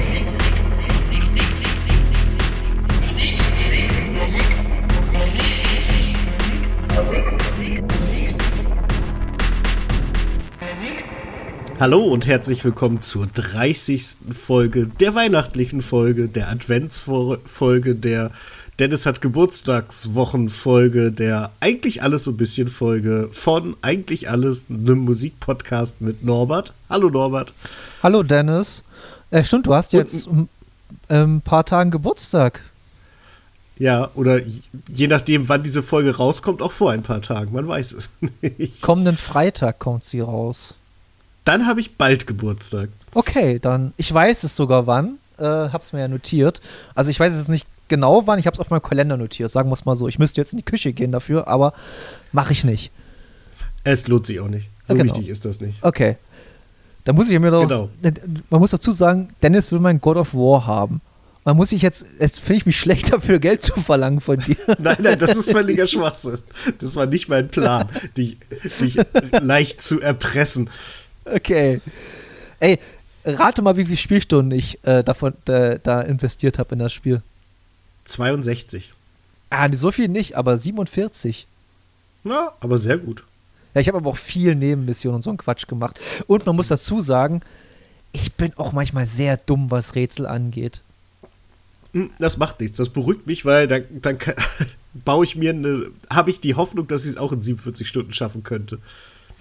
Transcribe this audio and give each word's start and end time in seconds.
Musik, 5.13 5.69
Hallo 11.81 12.03
und 12.03 12.27
herzlich 12.27 12.65
willkommen 12.65 13.01
zur 13.01 13.29
30. 13.29 14.05
Folge 14.33 14.89
der 15.01 15.15
weihnachtlichen 15.15 15.81
Folge, 15.81 16.27
der 16.27 16.51
Adventsfolge, 16.51 17.95
der 17.95 18.33
Dennis 18.79 19.07
hat 19.07 19.21
Geburtstagswochenfolge, 19.21 21.11
der 21.11 21.51
eigentlich 21.59 22.03
alles 22.05 22.25
so 22.25 22.31
ein 22.31 22.37
bisschen 22.37 22.69
Folge 22.69 23.29
von 23.33 23.77
eigentlich 23.83 24.31
alles 24.31 24.67
einem 24.71 24.99
Musikpodcast 24.99 26.01
mit 26.01 26.25
Norbert. 26.25 26.73
Hallo 26.89 27.11
Norbert. 27.11 27.53
Hallo 28.05 28.23
Dennis. 28.23 28.85
Äh, 29.33 29.43
stimmt, 29.43 29.67
du 29.67 29.75
hast 29.75 29.93
jetzt 29.93 30.29
ein 30.29 30.49
ähm, 31.09 31.41
paar 31.41 31.65
Tagen 31.65 31.91
Geburtstag. 31.91 32.63
Ja, 33.79 34.11
oder 34.15 34.41
je 34.93 35.09
nachdem, 35.09 35.49
wann 35.49 35.65
diese 35.65 35.83
Folge 35.83 36.17
rauskommt, 36.17 36.63
auch 36.63 36.73
vor 36.73 36.93
ein 36.93 37.03
paar 37.03 37.21
Tagen. 37.21 37.53
Man 37.53 37.67
weiß 37.67 37.93
es 37.93 38.09
nicht. 38.59 38.81
Kommenden 38.81 39.17
Freitag 39.17 39.81
kommt 39.81 40.05
sie 40.05 40.21
raus. 40.21 40.75
Dann 41.45 41.67
habe 41.67 41.81
ich 41.81 41.97
bald 41.97 42.29
Geburtstag. 42.29 42.91
Okay, 43.13 43.59
dann. 43.59 43.93
Ich 43.97 44.13
weiß 44.13 44.45
es 44.45 44.55
sogar 44.55 44.87
wann. 44.87 45.19
Äh, 45.37 45.43
hab's 45.43 45.93
mir 45.93 46.01
ja 46.01 46.09
notiert. 46.09 46.61
Also 46.95 47.11
ich 47.11 47.19
weiß 47.19 47.35
es 47.35 47.49
nicht 47.49 47.67
genau 47.89 48.27
wann. 48.27 48.39
Ich 48.39 48.47
habe 48.47 48.55
es 48.55 48.61
auf 48.61 48.71
meinem 48.71 48.83
Kalender 48.83 49.17
notiert, 49.17 49.51
sagen 49.51 49.69
wir 49.71 49.75
es 49.75 49.85
mal 49.85 49.95
so. 49.95 50.09
Ich 50.09 50.19
müsste 50.19 50.41
jetzt 50.41 50.53
in 50.53 50.59
die 50.59 50.65
Küche 50.65 50.93
gehen 50.93 51.13
dafür, 51.13 51.49
aber 51.49 51.73
mache 52.33 52.53
ich 52.53 52.65
nicht. 52.65 52.91
Es 53.85 54.07
lohnt 54.09 54.27
sich 54.27 54.41
auch 54.41 54.49
nicht. 54.49 54.69
So 54.87 54.95
genau. 54.95 55.15
wichtig 55.15 55.29
ist 55.29 55.45
das 55.45 55.61
nicht. 55.61 55.83
Okay. 55.83 56.17
Da 57.05 57.13
muss 57.13 57.31
ich 57.31 57.39
mir 57.39 57.51
noch. 57.51 57.67
Genau. 57.67 57.89
Man 58.51 58.61
muss 58.61 58.71
dazu 58.71 58.91
sagen, 58.91 59.31
Dennis 59.43 59.73
will 59.73 59.81
mein 59.81 60.01
God 60.01 60.17
of 60.17 60.35
War 60.35 60.67
haben. 60.67 61.01
Man 61.45 61.57
muss 61.57 61.71
sich 61.71 61.81
jetzt, 61.81 62.05
jetzt 62.21 62.41
finde 62.41 62.59
ich 62.59 62.67
mich 62.67 62.79
schlecht 62.79 63.11
dafür, 63.11 63.39
Geld 63.39 63.63
zu 63.63 63.81
verlangen 63.81 64.21
von 64.21 64.39
dir. 64.39 64.57
Nein, 64.79 64.99
nein, 65.01 65.19
das 65.19 65.35
ist 65.35 65.51
völliger 65.51 65.87
Schwachsinn. 65.87 66.39
Das 66.79 66.95
war 66.95 67.07
nicht 67.07 67.31
mein 67.31 67.49
Plan, 67.49 67.89
dich, 68.19 68.37
dich 68.81 68.99
leicht 69.41 69.81
zu 69.81 70.03
erpressen. 70.03 70.69
Okay. 71.25 71.81
Ey, 72.61 72.79
rate 73.25 73.63
mal, 73.63 73.79
wie 73.79 73.87
viele 73.87 73.97
Spielstunden 73.97 74.59
ich 74.59 74.85
äh, 74.85 75.03
davon, 75.03 75.33
äh, 75.47 75.79
da 75.83 76.03
investiert 76.03 76.59
habe 76.59 76.75
in 76.75 76.81
das 76.81 76.93
Spiel. 76.93 77.23
62. 78.09 78.93
Ah, 79.51 79.69
so 79.73 79.91
viel 79.93 80.09
nicht, 80.09 80.37
aber 80.37 80.57
47. 80.57 81.47
Ja, 82.25 82.53
aber 82.61 82.79
sehr 82.79 82.99
gut. 82.99 83.25
Ja, 83.75 83.81
ich 83.81 83.89
habe 83.89 83.99
aber 83.99 84.11
auch 84.11 84.17
viel 84.17 84.55
Nebenmissionen 84.55 85.17
und 85.17 85.23
so 85.23 85.31
einen 85.31 85.39
Quatsch 85.39 85.67
gemacht. 85.67 86.01
Und 86.27 86.47
man 86.47 86.57
muss 86.57 86.69
dazu 86.69 87.01
sagen, 87.01 87.43
ich 88.13 88.35
bin 88.35 88.53
auch 88.57 88.73
manchmal 88.73 89.07
sehr 89.07 89.37
dumm, 89.37 89.71
was 89.71 89.95
Rätsel 89.95 90.27
angeht. 90.27 90.83
Hm, 91.93 92.11
das 92.19 92.37
macht 92.37 92.61
nichts. 92.61 92.77
Das 92.77 92.89
beruhigt 92.89 93.27
mich, 93.27 93.45
weil 93.45 93.67
dann, 93.67 93.85
dann 93.91 94.19
baue 94.95 95.25
ich 95.25 95.37
mir 95.37 95.51
eine, 95.51 95.91
habe 96.11 96.31
ich 96.31 96.41
die 96.41 96.55
Hoffnung, 96.55 96.87
dass 96.89 97.05
ich 97.05 97.13
es 97.13 97.17
auch 97.17 97.33
in 97.33 97.43
47 97.43 97.89
Stunden 97.89 98.13
schaffen 98.13 98.43
könnte. 98.43 98.79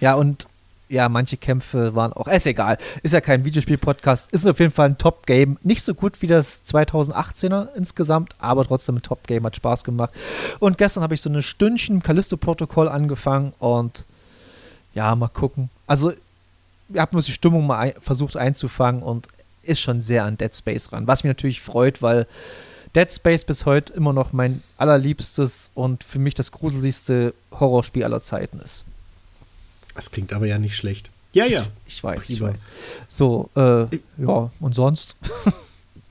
Ja, 0.00 0.14
und 0.14 0.46
ja, 0.88 1.08
manche 1.08 1.36
Kämpfe 1.36 1.94
waren 1.94 2.12
auch, 2.12 2.28
ist 2.28 2.46
egal, 2.46 2.78
ist 3.02 3.12
ja 3.12 3.20
kein 3.20 3.44
Videospiel-Podcast, 3.44 4.32
ist 4.32 4.46
auf 4.46 4.58
jeden 4.58 4.72
Fall 4.72 4.90
ein 4.90 4.98
Top-Game. 4.98 5.58
Nicht 5.62 5.82
so 5.82 5.94
gut 5.94 6.22
wie 6.22 6.26
das 6.26 6.64
2018er 6.64 7.74
insgesamt, 7.74 8.34
aber 8.38 8.64
trotzdem 8.64 8.96
ein 8.96 9.02
Top-Game, 9.02 9.44
hat 9.44 9.56
Spaß 9.56 9.84
gemacht. 9.84 10.10
Und 10.58 10.78
gestern 10.78 11.02
habe 11.02 11.14
ich 11.14 11.20
so 11.20 11.28
eine 11.28 11.42
Stündchen 11.42 12.02
Callisto-Protokoll 12.02 12.88
angefangen 12.88 13.52
und 13.58 14.06
ja, 14.94 15.14
mal 15.14 15.28
gucken. 15.28 15.68
Also, 15.86 16.12
ich 16.12 16.98
habe 16.98 17.14
nur 17.14 17.22
die 17.22 17.32
Stimmung 17.32 17.66
mal 17.66 17.78
ein, 17.78 17.92
versucht 18.00 18.36
einzufangen 18.36 19.02
und 19.02 19.28
ist 19.62 19.80
schon 19.80 20.00
sehr 20.00 20.24
an 20.24 20.38
Dead 20.38 20.54
Space 20.54 20.90
ran. 20.92 21.06
Was 21.06 21.22
mich 21.22 21.28
natürlich 21.28 21.60
freut, 21.60 22.00
weil 22.00 22.26
Dead 22.96 23.12
Space 23.12 23.44
bis 23.44 23.66
heute 23.66 23.92
immer 23.92 24.14
noch 24.14 24.32
mein 24.32 24.62
allerliebstes 24.78 25.70
und 25.74 26.02
für 26.02 26.18
mich 26.18 26.34
das 26.34 26.50
gruseligste 26.50 27.34
Horrorspiel 27.52 28.04
aller 28.04 28.22
Zeiten 28.22 28.60
ist. 28.60 28.84
Das 29.98 30.12
klingt 30.12 30.32
aber 30.32 30.46
ja 30.46 30.60
nicht 30.60 30.76
schlecht. 30.76 31.10
Ja, 31.32 31.44
ja. 31.44 31.66
Ich, 31.84 31.96
ich 31.96 32.04
weiß, 32.04 32.30
ich 32.30 32.40
weiß. 32.40 32.66
So, 33.08 33.50
äh, 33.56 33.86
ja, 34.16 34.50
und 34.60 34.74
sonst? 34.74 35.16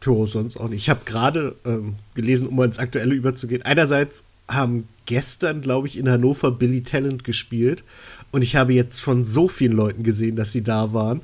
Jo, 0.03 0.25
sonst 0.25 0.55
auch 0.57 0.69
nicht. 0.69 0.83
Ich 0.83 0.89
habe 0.89 1.01
gerade 1.03 1.55
ähm, 1.65 1.95
gelesen, 2.15 2.47
um 2.47 2.55
mal 2.55 2.65
ins 2.65 2.79
Aktuelle 2.79 3.13
überzugehen. 3.13 3.63
Einerseits 3.63 4.23
haben 4.49 4.87
gestern, 5.05 5.61
glaube 5.61 5.87
ich, 5.87 5.97
in 5.97 6.09
Hannover 6.09 6.51
Billy 6.51 6.81
Talent 6.83 7.25
gespielt. 7.25 7.83
Und 8.31 8.41
ich 8.41 8.55
habe 8.55 8.73
jetzt 8.73 8.99
von 8.99 9.25
so 9.25 9.49
vielen 9.49 9.73
Leuten 9.73 10.03
gesehen, 10.03 10.37
dass 10.37 10.53
sie 10.53 10.63
da 10.63 10.93
waren 10.93 11.21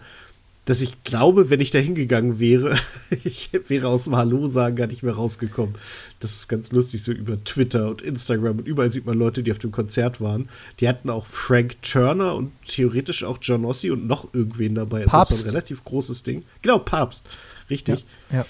dass 0.66 0.80
ich 0.80 1.04
glaube, 1.04 1.50
wenn 1.50 1.60
ich 1.60 1.72
da 1.72 1.80
hingegangen 1.80 2.40
wäre, 2.40 2.78
ich 3.24 3.50
wäre 3.68 3.88
aus 3.90 4.06
dem 4.06 4.16
Hallo 4.16 4.48
sagen 4.48 4.76
gar 4.76 4.88
nicht 4.88 5.04
mehr 5.04 5.14
rausgekommen. 5.14 5.76
Das 6.20 6.32
ist 6.32 6.48
ganz 6.48 6.72
lustig, 6.72 7.04
so 7.04 7.12
über 7.12 7.44
Twitter 7.44 7.90
und 7.90 8.02
Instagram 8.02 8.60
und 8.60 8.68
überall 8.68 8.92
sieht 8.92 9.06
man 9.06 9.18
Leute, 9.18 9.44
die 9.44 9.52
auf 9.52 9.60
dem 9.60 9.72
Konzert 9.72 10.22
waren. 10.22 10.48
Die 10.80 10.88
hatten 10.88 11.10
auch 11.10 11.28
Frank 11.28 11.82
Turner 11.82 12.36
und 12.36 12.52
theoretisch 12.66 13.24
auch 13.24 13.40
John 13.42 13.66
Ossie 13.66 13.92
und 13.92 14.08
noch 14.08 14.34
irgendwen 14.34 14.76
dabei. 14.76 15.04
Papst. 15.04 15.16
Also 15.16 15.30
das 15.32 15.40
war 15.40 15.52
ein 15.52 15.56
relativ 15.56 15.84
großes 15.84 16.24
Ding. 16.24 16.44
Genau, 16.62 16.80
Papst. 16.80 17.26
Richtig. 17.70 18.06
Ja. 18.32 18.46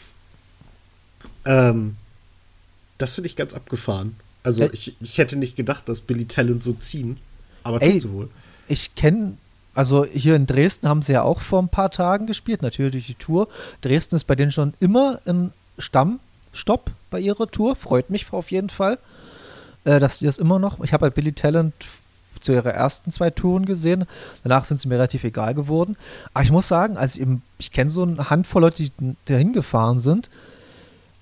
ja. 1.45 1.69
Ähm, 1.69 1.95
das 3.00 3.16
finde 3.16 3.28
ich 3.28 3.35
ganz 3.35 3.53
abgefahren. 3.53 4.16
Also, 4.44 4.69
ich, 4.72 4.95
ich 5.00 5.18
hätte 5.18 5.38
nicht 5.38 5.56
gedacht, 5.56 5.88
dass 5.88 6.01
Billy 6.01 6.25
Talent 6.25 6.63
so 6.63 6.74
ziehen. 6.74 7.18
Aber 7.63 7.80
tut 7.80 8.01
sie 8.01 8.12
wohl. 8.12 8.30
Ich 8.68 8.94
kenne 8.95 9.38
also 9.75 10.06
hier 10.06 10.35
in 10.35 10.45
Dresden 10.45 10.88
haben 10.88 11.01
sie 11.01 11.13
ja 11.13 11.23
auch 11.23 11.41
vor 11.41 11.61
ein 11.61 11.69
paar 11.69 11.89
Tagen 11.89 12.28
gespielt, 12.28 12.61
natürlich 12.61 13.07
die 13.07 13.16
Tour. 13.16 13.47
Dresden 13.81 14.16
ist 14.16 14.25
bei 14.25 14.35
denen 14.35 14.51
schon 14.51 14.73
immer 14.79 15.19
ein 15.25 15.51
Stammstopp 15.78 16.91
bei 17.09 17.19
ihrer 17.19 17.50
Tour. 17.50 17.75
Freut 17.75 18.09
mich 18.09 18.31
auf 18.31 18.51
jeden 18.51 18.69
Fall, 18.69 19.00
äh, 19.85 20.00
dass 20.00 20.19
sie 20.19 20.25
das 20.25 20.38
immer 20.38 20.59
noch. 20.59 20.79
Ich 20.83 20.94
habe 20.94 21.06
halt 21.06 21.16
Billy 21.16 21.33
Talent 21.33 21.73
zu 22.39 22.51
ihrer 22.51 22.72
ersten 22.72 23.12
zwei 23.12 23.29
Touren 23.29 23.66
gesehen. 23.66 24.06
Danach 24.44 24.66
sind 24.66 24.79
sie 24.79 24.88
mir 24.88 24.95
relativ 24.95 25.23
egal 25.23 25.53
geworden. 25.53 25.95
Aber 26.33 26.44
ich 26.44 26.51
muss 26.51 26.67
sagen, 26.67 26.97
also 26.97 27.22
ich, 27.22 27.28
ich 27.57 27.72
kenne 27.72 27.89
so 27.89 28.03
eine 28.03 28.29
Handvoll 28.29 28.62
Leute, 28.62 28.83
die 28.83 29.16
da 29.25 29.35
hingefahren 29.35 30.00
sind. 30.00 30.29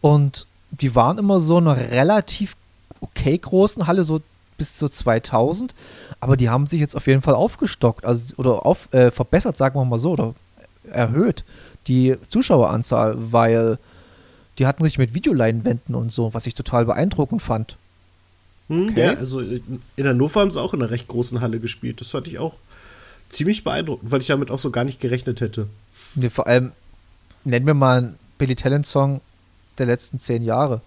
Und 0.02 0.48
die 0.72 0.96
waren 0.96 1.18
immer 1.18 1.40
so 1.40 1.60
in 1.60 1.68
einer 1.68 1.92
relativ 1.92 2.56
okay 3.02 3.38
großen 3.38 3.88
Halle, 3.88 4.04
so 4.04 4.22
bis 4.62 4.78
zu 4.78 4.88
2000. 4.88 5.74
Aber 6.20 6.38
die 6.38 6.50
haben 6.50 6.68
sich 6.68 6.80
jetzt 6.80 6.96
auf 6.96 7.08
jeden 7.08 7.24
Fall 7.24 7.34
aufgestockt, 7.34 8.06
also 8.06 8.36
oder 8.38 8.64
auf, 8.64 8.94
äh, 8.94 9.10
verbessert, 9.10 9.58
sagen 9.58 9.76
wir 9.80 9.86
mal 9.86 9.98
so, 9.98 10.12
oder 10.12 10.36
erhöht 10.92 11.44
die 11.88 12.16
Zuschaueranzahl, 12.30 13.16
weil 13.18 13.80
die 14.60 14.68
hatten 14.68 14.84
richtig 14.84 15.00
mit 15.00 15.16
Videoleinwänden 15.16 15.96
und 15.96 16.12
so, 16.12 16.36
was 16.36 16.46
ich 16.46 16.54
total 16.54 16.86
beeindruckend 16.86 17.42
fand. 17.42 17.78
Hm, 18.70 18.90
okay. 18.90 19.06
Ja, 19.06 19.14
also 19.16 19.42
in 19.42 19.82
Hannover 19.98 20.42
haben 20.42 20.52
sie 20.52 20.62
auch 20.62 20.76
in 20.76 20.82
einer 20.84 20.92
recht 20.92 21.08
großen 21.08 21.42
Halle 21.42 21.60
gespielt. 21.60 22.00
Das 22.02 22.12
fand 22.12 22.28
ich 22.28 22.38
auch 22.38 22.54
ziemlich 23.30 23.64
beeindruckend, 23.64 24.12
weil 24.12 24.22
ich 24.22 24.28
damit 24.28 24.52
auch 24.52 24.60
so 24.60 24.70
gar 24.70 24.84
nicht 24.84 25.00
gerechnet 25.00 25.42
hätte. 25.42 25.66
Nee, 26.14 26.30
vor 26.30 26.46
allem, 26.46 26.72
nennen 27.44 27.66
wir 27.66 27.74
mal 27.74 27.98
einen 27.98 28.20
Billy 28.38 28.56
Talent-Song 28.56 29.22
der 29.80 29.88
letzten 29.88 30.20
zehn 30.20 30.44
Jahre. 30.44 30.82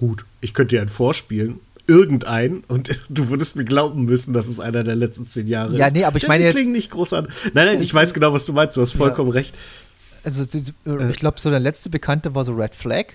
Gut, 0.00 0.24
ich 0.40 0.54
könnte 0.54 0.76
dir 0.76 0.80
einen 0.80 0.88
vorspielen 0.88 1.60
irgendein 1.86 2.62
und 2.68 2.98
du 3.10 3.28
würdest 3.28 3.56
mir 3.56 3.64
glauben 3.64 4.04
müssen, 4.04 4.32
dass 4.32 4.46
es 4.46 4.60
einer 4.60 4.82
der 4.82 4.96
letzten 4.96 5.26
zehn 5.26 5.46
Jahre 5.46 5.76
ja, 5.76 5.86
ist. 5.86 5.92
Ja, 5.92 6.00
nee, 6.00 6.04
aber 6.04 6.16
ich 6.16 6.26
meine 6.26 6.44
jetzt. 6.44 6.54
klingt 6.54 6.72
nicht 6.72 6.90
groß 6.90 7.12
an. 7.12 7.28
Nein, 7.52 7.66
nein, 7.66 7.82
ich 7.82 7.92
weiß 7.92 8.14
genau, 8.14 8.32
was 8.32 8.46
du 8.46 8.54
meinst. 8.54 8.78
Du 8.78 8.80
hast 8.80 8.92
vollkommen 8.92 9.30
ja. 9.30 9.34
recht. 9.34 9.54
Also, 10.24 10.42
äh. 10.86 11.10
ich 11.10 11.18
glaube, 11.18 11.38
so 11.38 11.50
der 11.50 11.60
letzte 11.60 11.90
Bekannte 11.90 12.34
war 12.34 12.44
so 12.44 12.54
Red 12.54 12.74
Flag. 12.74 13.06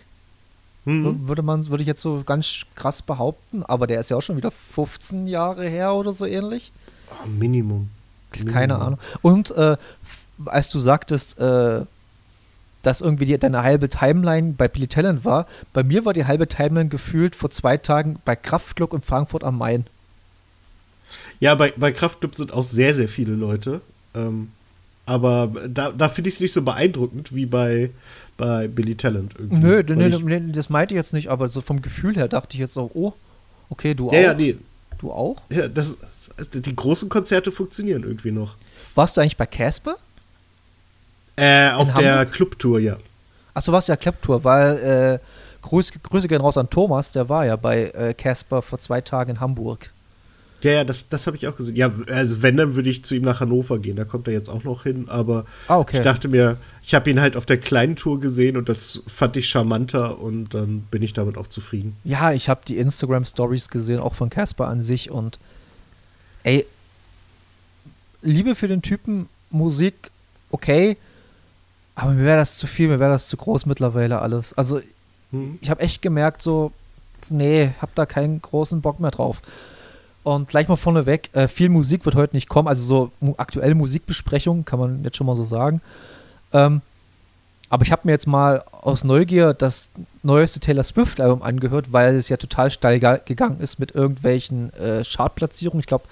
Mhm. 0.86 1.28
Würde 1.28 1.42
man, 1.42 1.68
würde 1.70 1.82
ich 1.82 1.88
jetzt 1.88 2.02
so 2.02 2.22
ganz 2.24 2.62
krass 2.76 3.02
behaupten, 3.02 3.64
aber 3.64 3.88
der 3.88 4.00
ist 4.00 4.10
ja 4.12 4.18
auch 4.18 4.22
schon 4.22 4.38
wieder 4.38 4.52
15 4.52 5.26
Jahre 5.26 5.68
her 5.68 5.94
oder 5.94 6.12
so 6.12 6.28
ähnlich. 6.28 6.72
Oh, 7.10 7.28
Minimum. 7.28 7.90
Keine 8.30 8.74
Minimum. 8.74 8.82
Ahnung. 8.82 9.00
Und 9.24 9.52
äh, 9.52 9.78
als 10.46 10.70
du 10.70 10.78
sagtest, 10.78 11.40
äh, 11.40 11.82
dass 12.86 13.02
irgendwie 13.02 13.26
die, 13.26 13.38
deine 13.38 13.64
halbe 13.64 13.90
Timeline 13.90 14.54
bei 14.54 14.68
Billy 14.68 14.88
Talent 14.88 15.26
war. 15.26 15.48
Bei 15.74 15.84
mir 15.84 16.06
war 16.06 16.14
die 16.14 16.26
halbe 16.26 16.48
Timeline 16.48 16.90
gefühlt 16.90 17.36
vor 17.36 17.50
zwei 17.50 17.78
Tagen 17.78 18.20
bei 18.26 18.36
Kraftklub 18.36 18.94
in 18.94 19.02
Frankfurt 19.02 19.44
am 19.44 19.58
Main. 19.58 19.88
Ja, 21.40 21.56
bei, 21.56 21.74
bei 21.76 21.92
Kraftklub 21.92 22.36
sind 22.36 22.54
auch 22.54 22.64
sehr, 22.64 22.94
sehr 22.94 23.10
viele 23.10 23.34
Leute. 23.34 23.82
Ähm, 24.14 24.50
aber 25.06 25.52
da, 25.68 25.92
da 25.92 26.10
finde 26.10 26.30
ich 26.30 26.36
es 26.36 26.42
nicht 26.42 26.54
so 26.54 26.62
beeindruckend 26.62 27.34
wie 27.34 27.46
bei, 27.46 27.92
bei 28.38 28.68
Billy 28.68 28.96
Talent. 28.96 29.34
Irgendwie. 29.38 29.58
Nö, 29.58 29.84
nö, 29.88 30.20
nö, 30.20 30.52
das 30.52 30.70
meinte 30.70 30.94
ich 30.94 30.98
jetzt 30.98 31.14
nicht, 31.14 31.30
aber 31.30 31.48
so 31.48 31.62
vom 31.62 31.82
Gefühl 31.82 32.16
her 32.16 32.28
dachte 32.28 32.56
ich 32.56 32.60
jetzt 32.60 32.78
auch, 32.78 32.92
oh, 32.94 33.14
okay, 33.70 33.94
du 33.94 34.12
ja, 34.12 34.20
auch. 34.20 34.24
Ja, 34.24 34.34
nee. 34.34 34.58
Du 35.00 35.12
auch? 35.12 35.42
Ja, 35.52 35.68
das, 35.68 35.98
die 36.54 36.76
großen 36.76 37.10
Konzerte 37.10 37.52
funktionieren 37.52 38.04
irgendwie 38.04 38.32
noch. 38.32 38.56
Warst 38.96 39.18
du 39.18 39.22
eigentlich 39.22 39.38
bei 39.38 39.46
Casper? 39.46 39.98
Äh, 41.36 41.72
auf 41.72 41.94
der 41.94 42.26
Clubtour, 42.26 42.80
ja. 42.80 42.98
Achso, 43.54 43.72
was 43.72 43.88
ja 43.88 43.96
Clubtour, 43.96 44.44
weil 44.44 45.20
äh, 45.22 45.26
Grüße, 45.62 45.94
Grüße 46.00 46.28
gehen 46.28 46.42
raus 46.42 46.58
an 46.58 46.70
Thomas, 46.70 47.12
der 47.12 47.28
war 47.30 47.46
ja 47.46 47.56
bei 47.56 47.90
äh, 47.90 48.14
Casper 48.14 48.60
äh, 48.60 48.62
vor 48.62 48.80
zwei 48.80 49.02
Tagen 49.02 49.32
in 49.32 49.40
Hamburg. 49.40 49.92
Ja, 50.62 50.72
ja, 50.72 50.84
das, 50.84 51.10
das 51.10 51.28
habe 51.28 51.38
ich 51.38 51.48
auch 51.48 51.56
gesehen. 51.56 51.76
Ja, 51.76 51.92
also 52.08 52.42
wenn, 52.42 52.58
dann 52.58 52.74
würde 52.74 52.90
ich 52.90 53.04
zu 53.06 53.14
ihm 53.14 53.22
nach 53.22 53.40
Hannover 53.40 53.78
gehen. 53.78 53.98
Da 53.98 54.04
kommt 54.06 54.28
er 54.28 54.34
jetzt 54.34 54.50
auch 54.50 54.64
noch 54.64 54.84
hin. 54.84 55.06
Aber 55.10 55.46
Ah, 55.68 55.78
okay. 55.78 55.98
ich 55.98 56.04
dachte 56.04 56.28
mir, 56.28 56.58
ich 56.82 56.96
habe 56.96 57.10
ihn 57.10 57.20
halt 57.22 57.38
auf 57.38 57.46
der 57.46 57.58
kleinen 57.58 57.96
Tour 57.96 58.20
gesehen 58.20 58.58
und 58.58 58.68
das 58.68 59.04
fand 59.06 59.38
ich 59.38 59.48
charmanter 59.48 60.18
und 60.20 60.54
dann 60.56 60.82
bin 60.90 61.04
ich 61.04 61.14
damit 61.14 61.38
auch 61.38 61.48
zufrieden. 61.48 61.96
Ja, 62.04 62.32
ich 62.32 62.50
habe 62.50 62.62
die 62.68 62.78
Instagram-Stories 62.78 63.70
gesehen, 63.70 64.00
auch 64.00 64.16
von 64.16 64.30
Casper 64.32 64.68
an 64.68 64.82
sich 64.82 65.12
und 65.12 65.38
ey, 66.44 66.66
Liebe 68.24 68.56
für 68.56 68.68
den 68.68 68.82
Typen, 68.82 69.28
Musik, 69.52 70.10
okay, 70.50 70.98
aber 71.96 72.12
mir 72.12 72.26
wäre 72.26 72.38
das 72.38 72.58
zu 72.58 72.68
viel, 72.68 72.88
mir 72.90 73.00
wäre 73.00 73.12
das 73.12 73.28
zu 73.28 73.38
groß 73.38 73.66
mittlerweile 73.66 74.22
alles. 74.22 74.54
Also 74.58 74.82
Hm. 75.32 75.58
ich 75.62 75.70
habe 75.70 75.82
echt 75.82 76.02
gemerkt, 76.02 76.42
so, 76.42 76.72
nee, 77.30 77.72
hab 77.82 77.96
da 77.96 78.06
keinen 78.06 78.42
großen 78.42 78.82
Bock 78.82 79.00
mehr 79.00 79.12
drauf. 79.12 79.42
Und 80.24 80.48
gleich 80.50 80.68
mal 80.68 80.76
vorneweg, 80.76 81.30
äh, 81.34 81.48
viel 81.48 81.70
Musik 81.70 82.06
wird 82.06 82.16
heute 82.16 82.36
nicht 82.36 82.50
kommen, 82.50 82.68
also 82.68 82.82
so 83.22 83.34
aktuelle 83.38 83.76
Musikbesprechungen, 83.76 84.66
kann 84.66 84.80
man 84.80 85.04
jetzt 85.04 85.18
schon 85.18 85.28
mal 85.28 85.36
so 85.36 85.44
sagen. 85.44 85.82
Ähm, 86.54 86.82
aber 87.70 87.84
ich 87.84 87.92
habe 87.92 88.04
mir 88.06 88.12
jetzt 88.12 88.28
mal 88.28 88.64
aus 88.72 89.04
Neugier 89.04 89.54
das 89.54 89.90
neueste 90.24 90.60
Taylor 90.60 90.84
Swift-Album 90.84 91.42
angehört, 91.42 91.92
weil 91.92 92.16
es 92.16 92.30
ja 92.30 92.38
total 92.38 92.70
steil 92.72 93.00
ga- 93.00 93.18
gegangen 93.18 93.60
ist 93.60 93.80
mit 93.80 93.94
irgendwelchen 93.94 94.72
äh, 94.74 95.04
Chartplatzierungen. 95.04 95.80
Ich 95.80 95.88
glaube, 95.88 96.06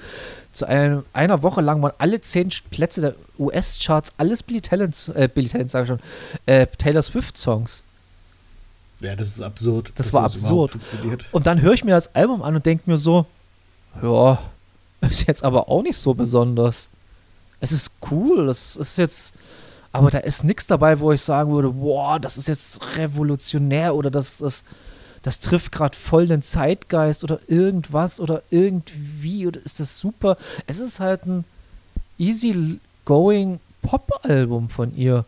zu 0.53 0.67
einem, 0.67 1.03
einer 1.13 1.43
Woche 1.43 1.61
lang 1.61 1.81
waren 1.81 1.93
alle 1.97 2.21
zehn 2.21 2.49
Plätze 2.69 3.01
der 3.01 3.15
US-Charts 3.39 4.13
alles 4.17 4.43
Billy 4.43 4.61
Talent, 4.61 5.11
äh, 5.15 5.27
Billy 5.27 5.49
Talent, 5.49 5.71
sage 5.71 5.83
ich 5.83 5.87
schon, 5.87 5.99
äh, 6.45 6.67
Taylor 6.67 7.01
Swift-Songs. 7.01 7.83
Ja, 8.99 9.15
das 9.15 9.29
ist 9.29 9.41
absurd. 9.41 9.91
Das 9.95 10.13
war 10.13 10.23
absurd. 10.23 10.71
Funktioniert. 10.71 11.25
Und 11.31 11.45
dann 11.45 11.61
höre 11.61 11.73
ich 11.73 11.83
mir 11.83 11.91
das 11.91 12.15
Album 12.15 12.41
an 12.41 12.55
und 12.55 12.65
denke 12.65 12.89
mir 12.89 12.97
so, 12.97 13.25
ja, 14.01 14.39
ist 15.01 15.27
jetzt 15.27 15.43
aber 15.43 15.67
auch 15.67 15.81
nicht 15.81 15.97
so 15.97 16.13
besonders. 16.13 16.89
Es 17.59 17.71
ist 17.71 17.91
cool, 18.11 18.49
es 18.49 18.75
ist 18.75 18.97
jetzt, 18.97 19.33
aber 19.91 20.09
da 20.09 20.19
ist 20.19 20.43
nichts 20.43 20.67
dabei, 20.67 20.99
wo 20.99 21.11
ich 21.11 21.21
sagen 21.21 21.51
würde, 21.51 21.69
boah, 21.69 22.19
das 22.19 22.37
ist 22.37 22.47
jetzt 22.47 22.97
revolutionär 22.97 23.95
oder 23.95 24.11
das, 24.11 24.37
das, 24.37 24.63
das 25.23 25.39
trifft 25.39 25.71
gerade 25.71 25.97
voll 25.97 26.27
den 26.27 26.41
Zeitgeist 26.41 27.23
oder 27.23 27.39
irgendwas 27.47 28.19
oder 28.19 28.43
irgendwie 28.51 29.47
oder 29.47 29.61
ist 29.63 29.79
das 29.79 29.97
super. 29.97 30.37
Es 30.67 30.79
ist 30.79 30.99
halt 30.99 31.25
ein 31.25 31.45
easy-going 32.17 33.59
Pop-Album 33.81 34.69
von 34.69 34.95
ihr. 34.95 35.25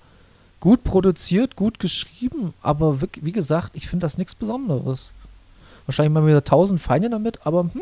Gut 0.60 0.84
produziert, 0.84 1.56
gut 1.56 1.80
geschrieben, 1.80 2.54
aber 2.62 3.02
wie, 3.02 3.10
wie 3.22 3.32
gesagt, 3.32 3.72
ich 3.74 3.88
finde 3.88 4.06
das 4.06 4.18
nichts 4.18 4.36
Besonderes. 4.36 5.14
Wahrscheinlich 5.86 6.14
mal 6.14 6.28
wieder 6.28 6.44
tausend 6.44 6.82
Feinde 6.82 7.10
damit, 7.10 7.46
aber 7.46 7.62
hm, 7.62 7.82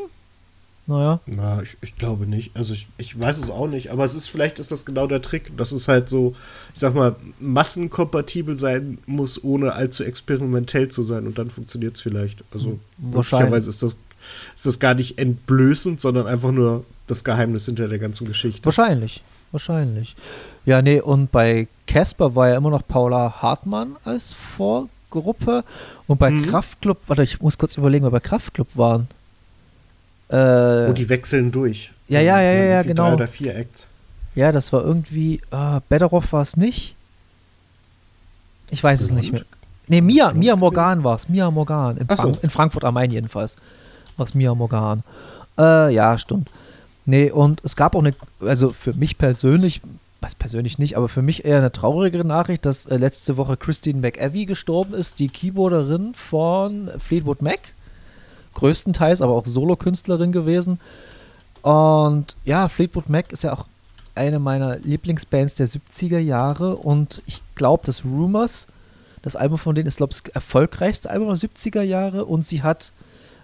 naja. 0.86 1.20
Na, 1.26 1.62
ich, 1.62 1.78
ich 1.82 1.98
glaube 1.98 2.26
nicht. 2.28 2.52
Also 2.56 2.74
ich, 2.74 2.88
ich 2.98 3.18
weiß 3.20 3.38
es 3.40 3.50
auch 3.50 3.68
nicht, 3.68 3.92
aber 3.92 4.04
es 4.04 4.14
ist, 4.16 4.28
vielleicht 4.28 4.60
ist 4.60 4.72
das 4.72 4.86
genau 4.86 5.08
der 5.08 5.22
Trick, 5.22 5.56
dass 5.58 5.72
es 5.72 5.88
halt 5.88 6.10
so, 6.10 6.36
ich 6.74 6.80
sag 6.82 6.94
mal, 6.94 7.16
massenkompatibel 7.40 8.58
sein 8.58 8.98
muss, 9.06 9.44
ohne 9.44 9.74
allzu 9.74 10.04
experimentell 10.04 10.90
zu 10.90 11.04
sein 11.04 11.26
und 11.28 11.38
dann 11.38 11.50
funktioniert 11.50 11.96
es 11.96 12.02
vielleicht. 12.02 12.44
Also 12.54 12.80
Wahrscheinlich. 12.98 13.42
möglicherweise 13.52 13.70
ist 13.70 13.84
das, 13.84 13.98
ist 14.56 14.66
das 14.66 14.80
gar 14.80 14.94
nicht 14.94 15.18
entblößend, 15.20 16.02
sondern 16.02 16.28
einfach 16.28 16.52
nur 16.52 16.84
das 17.08 17.24
Geheimnis 17.24 17.66
hinter 17.66 17.88
der 17.88 18.00
ganzen 18.00 18.26
Geschichte. 18.28 18.66
Wahrscheinlich, 18.66 19.22
wahrscheinlich. 19.52 20.16
Ja, 20.66 20.82
nee, 20.82 21.00
und 21.02 21.32
bei 21.32 21.68
Casper 21.88 22.36
war 22.36 22.50
ja 22.50 22.58
immer 22.58 22.70
noch 22.70 22.88
Paula 22.88 23.42
Hartmann 23.42 23.96
als 24.06 24.34
Vorgruppe 24.34 25.64
und 26.08 26.20
bei 26.20 26.30
Mhm. 26.32 26.46
Kraftklub, 26.48 26.98
warte, 27.08 27.24
ich 27.24 27.42
muss 27.42 27.58
kurz 27.58 27.78
überlegen, 27.78 28.04
wer 28.04 28.12
bei 28.12 28.20
Kraftklub 28.20 28.68
waren. 28.76 29.08
Äh, 30.34 30.88
Und 30.88 30.98
die 30.98 31.08
wechseln 31.10 31.52
durch. 31.52 31.92
Ja, 32.08 32.20
ja, 32.20 32.42
ja, 32.42 32.52
ja, 32.52 32.64
irgendwie 32.64 32.88
genau. 32.90 33.08
Drei 33.10 33.14
oder 33.14 33.28
vier 33.28 33.56
Acts. 33.56 33.88
ja, 34.36 34.52
das 34.52 34.74
war 34.74 34.84
irgendwie, 34.84 35.42
äh, 35.52 35.80
Bederoff 35.90 36.34
war 36.34 36.42
es 36.42 36.58
nicht. 36.58 36.96
Ich 38.72 38.84
weiß 38.84 39.02
es 39.02 39.12
nicht 39.12 39.32
mehr. 39.32 39.42
Blond? 39.42 39.56
Nee, 39.88 40.02
Mia, 40.02 40.30
Blond 40.30 40.40
Mia? 40.40 40.56
Morgan 40.56 41.04
war 41.04 41.16
es. 41.16 41.30
Mia 41.30 41.52
Morgan. 41.52 41.98
In, 41.98 42.08
so. 42.18 42.32
In 42.42 42.50
Frankfurt 42.50 42.84
am 42.84 42.96
Main 42.96 43.12
jedenfalls. 43.12 43.58
War 44.18 44.26
es 44.26 44.34
Mia 44.34 44.54
Morgan. 44.56 45.04
Äh, 45.58 45.94
ja, 45.94 46.18
stimmt. 46.18 46.50
Nee, 47.06 47.30
und 47.32 47.62
es 47.64 47.76
gab 47.76 47.96
auch 47.96 48.00
eine, 48.00 48.16
also 48.40 48.72
für 48.72 48.94
mich 48.94 49.18
persönlich, 49.18 49.82
was 50.22 50.36
persönlich 50.36 50.80
nicht, 50.80 50.96
aber 50.98 51.10
für 51.10 51.22
mich 51.22 51.46
eher 51.46 51.58
eine 51.58 51.72
traurigere 51.72 52.24
Nachricht, 52.24 52.66
dass 52.66 52.86
äh, 52.86 52.98
letzte 52.98 53.38
Woche 53.38 53.58
Christine 53.58 54.00
McAvey 54.00 54.46
gestorben 54.46 54.94
ist, 54.94 55.20
die 55.20 55.28
Keyboarderin 55.28 56.14
von 56.16 56.90
Fleetwood 56.98 57.42
Mac. 57.42 57.60
Größtenteils, 58.54 59.22
aber 59.22 59.34
auch 59.34 59.46
Solokünstlerin 59.46 60.32
gewesen. 60.32 60.80
Und 61.62 62.36
ja, 62.44 62.68
Fleetwood 62.68 63.10
Mac 63.10 63.32
ist 63.32 63.44
ja 63.44 63.54
auch 63.54 63.66
eine 64.16 64.40
meiner 64.40 64.78
Lieblingsbands 64.80 65.56
der 65.56 65.68
70er 65.68 66.20
Jahre 66.20 66.76
und 66.76 67.24
ich 67.26 67.42
glaube, 67.56 67.86
dass 67.86 68.06
Rumors, 68.06 68.68
das 69.22 69.36
Album 69.36 69.58
von 69.58 69.74
denen 69.74 69.88
ist, 69.88 69.98
glaube 69.98 70.12
ich, 70.14 70.22
das 70.22 70.36
erfolgreichste 70.36 71.10
Album 71.10 71.30
der 71.30 71.38
70er 71.38 71.82
Jahre 71.82 72.26
und 72.26 72.44
sie 72.44 72.62
hat 72.62 72.92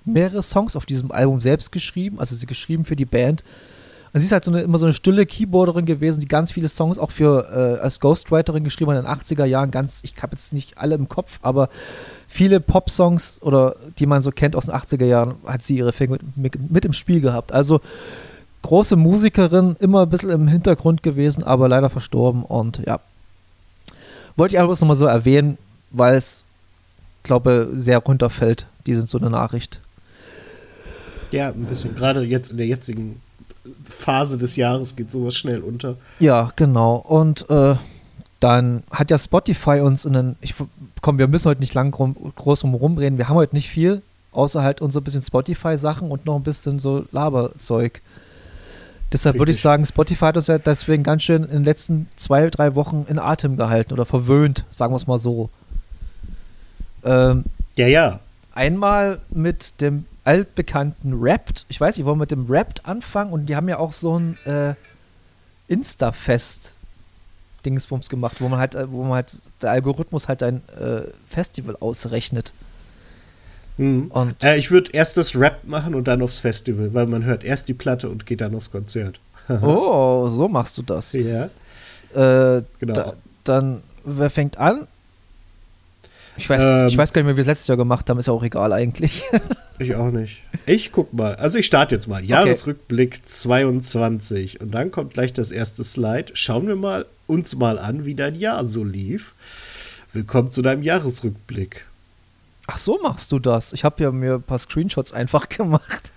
mehrere 0.06 0.44
Songs 0.44 0.76
auf 0.76 0.86
diesem 0.86 1.12
Album 1.12 1.42
selbst 1.42 1.72
geschrieben, 1.72 2.20
also 2.20 2.36
sie 2.36 2.46
geschrieben 2.46 2.86
für 2.86 2.96
die 2.96 3.06
Band. 3.06 3.44
Und 4.12 4.20
sie 4.20 4.26
ist 4.26 4.32
halt 4.32 4.44
so 4.44 4.52
eine, 4.52 4.62
immer 4.62 4.78
so 4.78 4.86
eine 4.86 4.94
stille 4.94 5.26
Keyboarderin 5.26 5.86
gewesen, 5.86 6.20
die 6.20 6.28
ganz 6.28 6.52
viele 6.52 6.68
Songs 6.68 6.98
auch 6.98 7.12
für 7.12 7.78
äh, 7.78 7.82
als 7.82 8.00
Ghostwriterin 8.00 8.64
geschrieben 8.64 8.92
hat 8.92 8.98
in 8.98 9.06
den 9.06 9.14
80er 9.14 9.46
Jahren. 9.46 9.70
Ganz, 9.70 10.00
ich 10.04 10.16
habe 10.22 10.34
jetzt 10.34 10.52
nicht 10.52 10.78
alle 10.78 10.96
im 10.96 11.08
Kopf, 11.08 11.40
aber 11.44 11.70
viele 12.30 12.60
Pop-Songs 12.60 13.42
oder 13.42 13.76
die 13.98 14.06
man 14.06 14.22
so 14.22 14.32
kennt 14.32 14.56
aus 14.56 14.68
den 14.68 14.76
80er 14.76 15.06
Jahren, 15.06 15.36
hat 15.46 15.64
sie 15.64 15.76
ihre 15.76 15.92
Finger 15.92 16.18
mit, 16.36 16.38
mit, 16.56 16.72
mit 16.72 16.86
im 16.86 16.94
Spiel 16.94 17.20
gehabt. 17.20 17.52
Also 17.52 17.82
große 18.62 18.96
Musikerin, 18.96 19.76
immer 19.80 20.04
ein 20.04 20.10
bisschen 20.10 20.30
im 20.30 20.48
Hintergrund 20.48 21.02
gewesen, 21.04 21.44
aber 21.44 21.68
leider 21.68 21.90
verstorben. 21.90 22.44
Und 22.44 22.82
ja, 22.86 23.00
wollte 24.36 24.54
ich 24.54 24.60
einfach 24.60 24.70
bloß 24.70 24.82
nochmal 24.82 24.96
so 24.96 25.08
erwähnen, 25.08 25.58
weil 25.90 26.16
es, 26.16 26.46
glaube 27.24 27.72
sehr 27.74 27.98
runterfällt, 27.98 28.68
diese 28.86 29.06
so 29.08 29.18
eine 29.18 29.32
Nachricht. 29.32 29.80
Ja, 31.32 31.50
ein 31.50 31.66
bisschen. 31.66 31.96
Gerade 31.96 32.24
jetzt 32.24 32.52
in 32.52 32.58
der 32.58 32.68
jetzigen 32.68 33.22
Phase 33.90 34.38
des 34.38 34.56
Jahres 34.56 34.96
geht 34.96 35.12
sowas 35.12 35.36
schnell 35.36 35.62
unter. 35.62 35.98
Ja, 36.20 36.52
genau. 36.56 36.96
Und 36.96 37.50
äh, 37.50 37.76
dann 38.40 38.84
hat 38.92 39.12
ja 39.12 39.18
Spotify 39.18 39.80
uns 39.82 40.06
in 40.06 40.14
den. 40.14 40.36
Ich, 40.42 40.56
komm, 41.02 41.18
wir 41.18 41.28
müssen 41.28 41.50
heute 41.50 41.62
nicht 41.62 41.74
lang 41.74 41.94
rum, 41.94 42.16
groß 42.36 42.62
drum 42.62 42.74
rumreden. 42.74 43.18
Wir 43.18 43.30
haben 43.30 43.36
heute 43.36 43.56
nicht 43.56 43.70
viel, 43.70 44.02
außer 44.32 44.64
halt 44.64 44.82
unser 44.82 45.02
bisschen 45.02 45.22
Spotify-Sachen 45.22 46.10
und 46.12 46.26
noch 46.26 46.36
ein 46.36 46.44
bisschen 46.44 46.80
so 46.80 47.06
Laberzeug. 47.12 48.02
Deshalb 49.12 49.40
würde 49.40 49.52
ich 49.52 49.60
sagen, 49.60 49.86
Spotify 49.86 50.26
hat 50.26 50.38
uns 50.38 50.48
ja 50.48 50.60
deswegen 50.60 51.02
ganz 51.02 51.24
schön 51.24 51.44
in 51.44 51.50
den 51.50 51.64
letzten 51.64 52.08
zwei, 52.16 52.50
drei 52.50 52.76
Wochen 52.76 53.06
in 53.10 53.18
Atem 53.18 53.58
gehalten 53.58 53.94
oder 53.94 54.06
verwöhnt, 54.06 54.66
sagen 54.70 54.94
wir 54.94 54.98
es 54.98 55.08
mal 55.08 55.18
so. 55.18 55.50
Ähm, 57.04 57.46
Ja, 57.76 57.88
ja. 57.88 58.20
einmal 58.54 59.20
mit 59.30 59.82
dem 59.82 60.06
altbekannten 60.26 61.20
Wrapped. 61.20 61.66
Ich 61.70 61.82
weiß 61.82 61.98
nicht, 61.98 62.06
wollen 62.06 62.18
wir 62.18 62.24
mit 62.24 62.32
dem 62.32 62.48
Wrapped 62.50 62.86
anfangen? 62.86 63.32
Und 63.32 63.48
die 63.48 63.56
haben 63.56 63.68
ja 63.68 63.80
auch 63.80 63.94
so 63.94 64.20
ein 64.20 64.38
äh, 64.46 64.76
Insta-Fest. 65.68 66.74
Dingsbums 67.66 68.10
gemacht, 68.10 68.42
wo 68.42 68.50
man 68.50 68.60
halt, 68.60 68.76
äh, 68.76 68.92
wo 68.92 69.04
man 69.04 69.14
halt, 69.14 69.42
der 69.62 69.72
Algorithmus 69.72 70.28
halt 70.28 70.44
ein 70.44 70.62
äh, 70.80 71.02
Festival 71.28 71.76
ausrechnet. 71.80 72.54
Mhm. 73.78 74.12
Äh, 74.42 74.58
ich 74.58 74.72
würde 74.72 74.92
erst 74.92 75.16
das 75.18 75.36
Rap 75.36 75.64
machen 75.66 75.96
und 75.96 76.08
dann 76.08 76.22
aufs 76.22 76.40
Festival, 76.40 76.94
weil 76.94 77.06
man 77.06 77.24
hört 77.24 77.44
erst 77.44 77.68
die 77.70 77.74
Platte 77.74 78.10
und 78.10 78.26
geht 78.26 78.42
dann 78.42 78.54
aufs 78.56 78.72
Konzert. 78.72 79.20
oh, 79.50 80.28
so 80.30 80.48
machst 80.48 80.78
du 80.78 80.82
das. 80.82 81.14
Ja, 81.14 81.46
Äh, 82.14 82.64
genau. 82.80 82.94
da, 82.94 83.14
dann, 83.44 83.82
wer 84.04 84.30
fängt 84.30 84.58
an? 84.58 84.88
Ich 86.40 86.50
weiß, 86.50 86.64
Ähm. 86.64 86.88
ich 86.88 86.98
weiß 86.98 87.12
gar 87.14 87.22
nicht 87.22 87.26
mehr, 87.28 87.34
wie 87.36 87.38
wir 87.38 87.42
es 87.42 87.48
letztes 87.48 87.68
Jahr 87.68 87.78
gemacht 87.78 88.10
haben, 88.10 88.18
ist 88.18 88.28
ja 88.28 88.34
auch 88.34 88.44
egal 88.44 88.74
eigentlich. 88.74 89.24
Ich 89.82 89.96
auch 89.96 90.12
nicht. 90.12 90.44
Ich 90.66 90.92
guck 90.92 91.14
mal. 91.14 91.36
Also 91.36 91.58
ich 91.58 91.66
starte 91.66 91.96
jetzt 91.96 92.10
mal. 92.10 92.22
Jahresrückblick 92.22 93.22
22. 93.26 94.60
Und 94.60 94.72
dann 94.72 94.92
kommt 94.92 95.14
gleich 95.14 95.32
das 95.32 95.52
erste 95.52 95.86
Slide. 95.86 96.32
Schauen 96.34 96.68
wir 96.68 96.76
mal 96.76 97.06
uns 97.28 97.56
mal 97.56 97.80
an, 97.80 98.04
wie 98.04 98.14
dein 98.14 98.36
Jahr 98.36 98.66
so 98.66 98.84
lief. 98.84 99.36
Willkommen 100.12 100.52
zu 100.52 100.62
deinem 100.62 100.84
Jahresrückblick. 100.84 101.86
Ach, 102.68 102.78
so 102.78 103.00
machst 103.02 103.32
du 103.32 103.40
das. 103.40 103.72
Ich 103.72 103.86
habe 103.86 104.04
ja 104.04 104.12
mir 104.12 104.34
ein 104.34 104.42
paar 104.44 104.60
Screenshots 104.60 105.14
einfach 105.14 105.48
gemacht. 105.50 106.12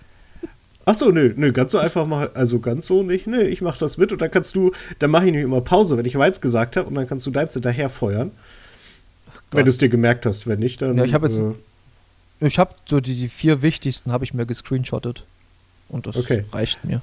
Ach 0.83 0.95
so, 0.95 1.11
nö, 1.11 1.31
nö, 1.37 1.53
ganz 1.53 1.71
so 1.71 1.77
einfach 1.77 2.05
mal, 2.05 2.31
also 2.33 2.59
ganz 2.59 2.87
so 2.87 3.01
nicht. 3.01 3.27
Nö, 3.27 3.43
ich 3.43 3.61
mach 3.61 3.77
das 3.77 3.95
mit 3.97 4.11
und 4.11 4.21
dann 4.21 4.29
kannst 4.29 4.57
du, 4.57 4.73
dann 4.99 5.09
mache 5.09 5.23
ich 5.23 5.31
nämlich 5.31 5.45
immer 5.45 5.61
Pause, 5.61 5.95
wenn 5.97 6.05
ich 6.05 6.15
meins 6.15 6.41
gesagt 6.41 6.75
habe 6.75 6.89
und 6.89 6.95
dann 6.95 7.07
kannst 7.07 7.25
du 7.25 7.31
deins 7.31 7.53
hinterher 7.53 7.89
feuern. 7.89 8.31
Wenn 9.53 9.65
du 9.65 9.69
es 9.69 9.77
dir 9.77 9.89
gemerkt 9.89 10.25
hast, 10.25 10.47
wenn 10.47 10.59
nicht, 10.59 10.81
dann. 10.81 10.97
Ja, 10.97 11.03
ich 11.05 11.13
hab 11.13 11.23
jetzt- 11.23 11.41
Äh, 11.41 11.53
Ich 12.47 12.59
habe 12.59 12.75
so 12.85 12.99
die, 12.99 13.15
die 13.15 13.29
vier 13.29 13.61
wichtigsten 13.61 14.11
habe 14.11 14.25
ich 14.25 14.33
mir 14.33 14.45
gescreenshottet. 14.45 15.25
Und 15.89 16.07
das 16.07 16.15
Okay. 16.17 16.43
reicht 16.51 16.83
mir. 16.85 17.01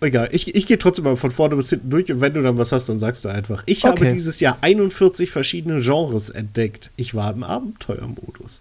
egal, 0.00 0.28
ich, 0.32 0.54
ich 0.54 0.66
gehe 0.66 0.78
trotzdem 0.78 1.04
mal 1.04 1.16
von 1.16 1.30
vorne 1.30 1.56
bis 1.56 1.70
hinten 1.70 1.90
durch 1.90 2.10
und 2.10 2.20
wenn 2.20 2.32
du 2.32 2.40
dann 2.42 2.56
was 2.56 2.70
hast, 2.72 2.88
dann 2.88 2.98
sagst 3.00 3.24
du 3.24 3.28
einfach. 3.28 3.62
Ich 3.66 3.84
habe 3.84 4.00
Okay. 4.00 4.12
dieses 4.14 4.38
Jahr 4.40 4.56
41 4.60 5.30
verschiedene 5.30 5.80
Genres 5.80 6.30
entdeckt. 6.30 6.90
Ich 6.96 7.14
war 7.14 7.32
im 7.32 7.42
Abenteuermodus. 7.42 8.60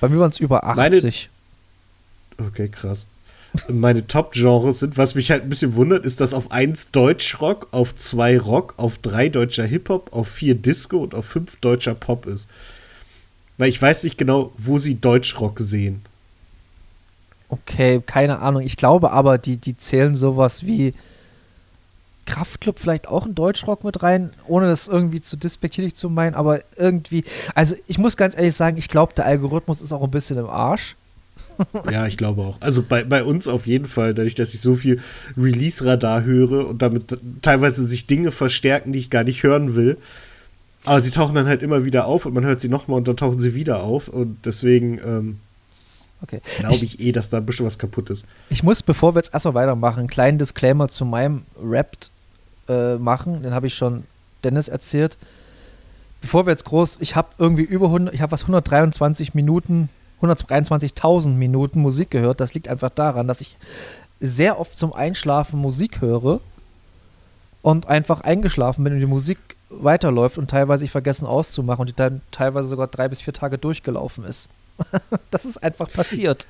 Bei 0.00 0.08
mir 0.08 0.18
waren 0.18 0.30
es 0.30 0.38
über 0.40 0.60
Meine- 0.76 0.96
80. 0.96 1.30
Okay, 2.38 2.68
krass. 2.68 3.06
Meine 3.68 4.06
Top-Genres 4.06 4.80
sind. 4.80 4.98
Was 4.98 5.14
mich 5.14 5.30
halt 5.30 5.44
ein 5.44 5.48
bisschen 5.48 5.74
wundert, 5.74 6.04
ist, 6.04 6.20
dass 6.20 6.34
auf 6.34 6.50
1 6.50 6.90
Deutschrock, 6.90 7.68
auf 7.70 7.94
2 7.94 8.38
Rock, 8.38 8.74
auf 8.76 8.98
3 8.98 9.28
deutscher 9.28 9.64
Hip-Hop, 9.64 10.12
auf 10.12 10.28
4 10.28 10.54
Disco 10.54 10.98
und 10.98 11.14
auf 11.14 11.26
5 11.26 11.56
deutscher 11.56 11.94
Pop 11.94 12.26
ist. 12.26 12.48
Weil 13.56 13.68
ich 13.68 13.80
weiß 13.80 14.04
nicht 14.04 14.18
genau, 14.18 14.52
wo 14.56 14.78
sie 14.78 15.00
Deutschrock 15.00 15.60
sehen. 15.60 16.02
Okay, 17.48 18.02
keine 18.04 18.40
Ahnung. 18.40 18.62
Ich 18.62 18.76
glaube 18.76 19.12
aber, 19.12 19.38
die, 19.38 19.58
die 19.58 19.76
zählen 19.76 20.14
sowas 20.14 20.66
wie 20.66 20.92
Kraftclub 22.26 22.78
vielleicht 22.78 23.06
auch 23.06 23.26
in 23.26 23.34
Deutschrock 23.34 23.84
mit 23.84 24.02
rein, 24.02 24.30
ohne 24.46 24.66
das 24.66 24.88
irgendwie 24.88 25.20
zu 25.20 25.36
despektierlich 25.36 25.94
zu 25.94 26.08
meinen, 26.08 26.34
aber 26.34 26.60
irgendwie, 26.76 27.24
also 27.54 27.74
ich 27.86 27.98
muss 27.98 28.16
ganz 28.16 28.34
ehrlich 28.34 28.54
sagen, 28.54 28.76
ich 28.76 28.88
glaube, 28.88 29.14
der 29.14 29.26
Algorithmus 29.26 29.80
ist 29.80 29.92
auch 29.92 30.02
ein 30.02 30.10
bisschen 30.10 30.38
im 30.38 30.48
Arsch. 30.48 30.96
ja, 31.90 32.06
ich 32.06 32.16
glaube 32.16 32.42
auch. 32.42 32.60
Also 32.60 32.82
bei, 32.82 33.04
bei 33.04 33.24
uns 33.24 33.48
auf 33.48 33.66
jeden 33.66 33.86
Fall, 33.86 34.14
dadurch, 34.14 34.34
dass 34.34 34.54
ich 34.54 34.60
so 34.60 34.76
viel 34.76 35.00
Release-Radar 35.36 36.24
höre 36.24 36.68
und 36.68 36.82
damit 36.82 37.18
teilweise 37.42 37.86
sich 37.86 38.06
Dinge 38.06 38.30
verstärken, 38.30 38.92
die 38.92 38.98
ich 38.98 39.10
gar 39.10 39.24
nicht 39.24 39.42
hören 39.42 39.74
will. 39.74 39.98
Aber 40.84 41.00
sie 41.00 41.10
tauchen 41.10 41.34
dann 41.34 41.46
halt 41.46 41.62
immer 41.62 41.84
wieder 41.84 42.06
auf 42.06 42.26
und 42.26 42.34
man 42.34 42.44
hört 42.44 42.60
sie 42.60 42.68
nochmal 42.68 42.98
und 42.98 43.08
dann 43.08 43.16
tauchen 43.16 43.40
sie 43.40 43.54
wieder 43.54 43.82
auf. 43.82 44.08
Und 44.08 44.36
deswegen 44.44 44.98
ähm, 44.98 45.40
okay. 46.22 46.40
glaube 46.58 46.74
ich, 46.74 46.82
ich, 46.82 47.00
eh, 47.00 47.12
dass 47.12 47.30
da 47.30 47.38
ein 47.38 47.46
bisschen 47.46 47.66
was 47.66 47.78
kaputt 47.78 48.10
ist. 48.10 48.24
Ich 48.50 48.62
muss, 48.62 48.82
bevor 48.82 49.14
wir 49.14 49.20
jetzt 49.20 49.32
erstmal 49.32 49.54
weitermachen, 49.54 50.00
einen 50.00 50.08
kleinen 50.08 50.38
Disclaimer 50.38 50.88
zu 50.88 51.04
meinem 51.04 51.42
Rap 51.62 51.96
äh, 52.68 52.96
machen. 52.96 53.42
Den 53.42 53.54
habe 53.54 53.66
ich 53.66 53.74
schon 53.74 54.04
Dennis 54.44 54.68
erzählt. 54.68 55.16
Bevor 56.20 56.46
wir 56.46 56.50
jetzt 56.50 56.64
groß, 56.64 56.98
ich 57.00 57.16
habe 57.16 57.28
irgendwie 57.38 57.64
über 57.64 57.86
100, 57.86 58.14
ich 58.14 58.20
habe 58.20 58.32
was 58.32 58.42
123 58.42 59.34
Minuten 59.34 59.88
123.000 60.24 61.30
Minuten 61.30 61.80
Musik 61.80 62.10
gehört. 62.10 62.40
Das 62.40 62.54
liegt 62.54 62.68
einfach 62.68 62.90
daran, 62.90 63.28
dass 63.28 63.40
ich 63.40 63.56
sehr 64.20 64.58
oft 64.58 64.76
zum 64.76 64.92
Einschlafen 64.92 65.60
Musik 65.60 66.00
höre 66.00 66.40
und 67.62 67.88
einfach 67.88 68.20
eingeschlafen 68.20 68.84
bin 68.84 68.94
und 68.94 69.00
die 69.00 69.06
Musik 69.06 69.38
weiterläuft 69.70 70.38
und 70.38 70.50
teilweise 70.50 70.84
ich 70.84 70.90
vergessen 70.90 71.26
auszumachen 71.26 71.82
und 71.82 71.88
die 71.88 71.96
dann 71.96 72.20
teilweise 72.30 72.68
sogar 72.68 72.86
drei 72.86 73.08
bis 73.08 73.20
vier 73.20 73.32
Tage 73.32 73.58
durchgelaufen 73.58 74.24
ist. 74.24 74.48
das 75.30 75.44
ist 75.44 75.62
einfach 75.62 75.90
passiert. 75.90 76.46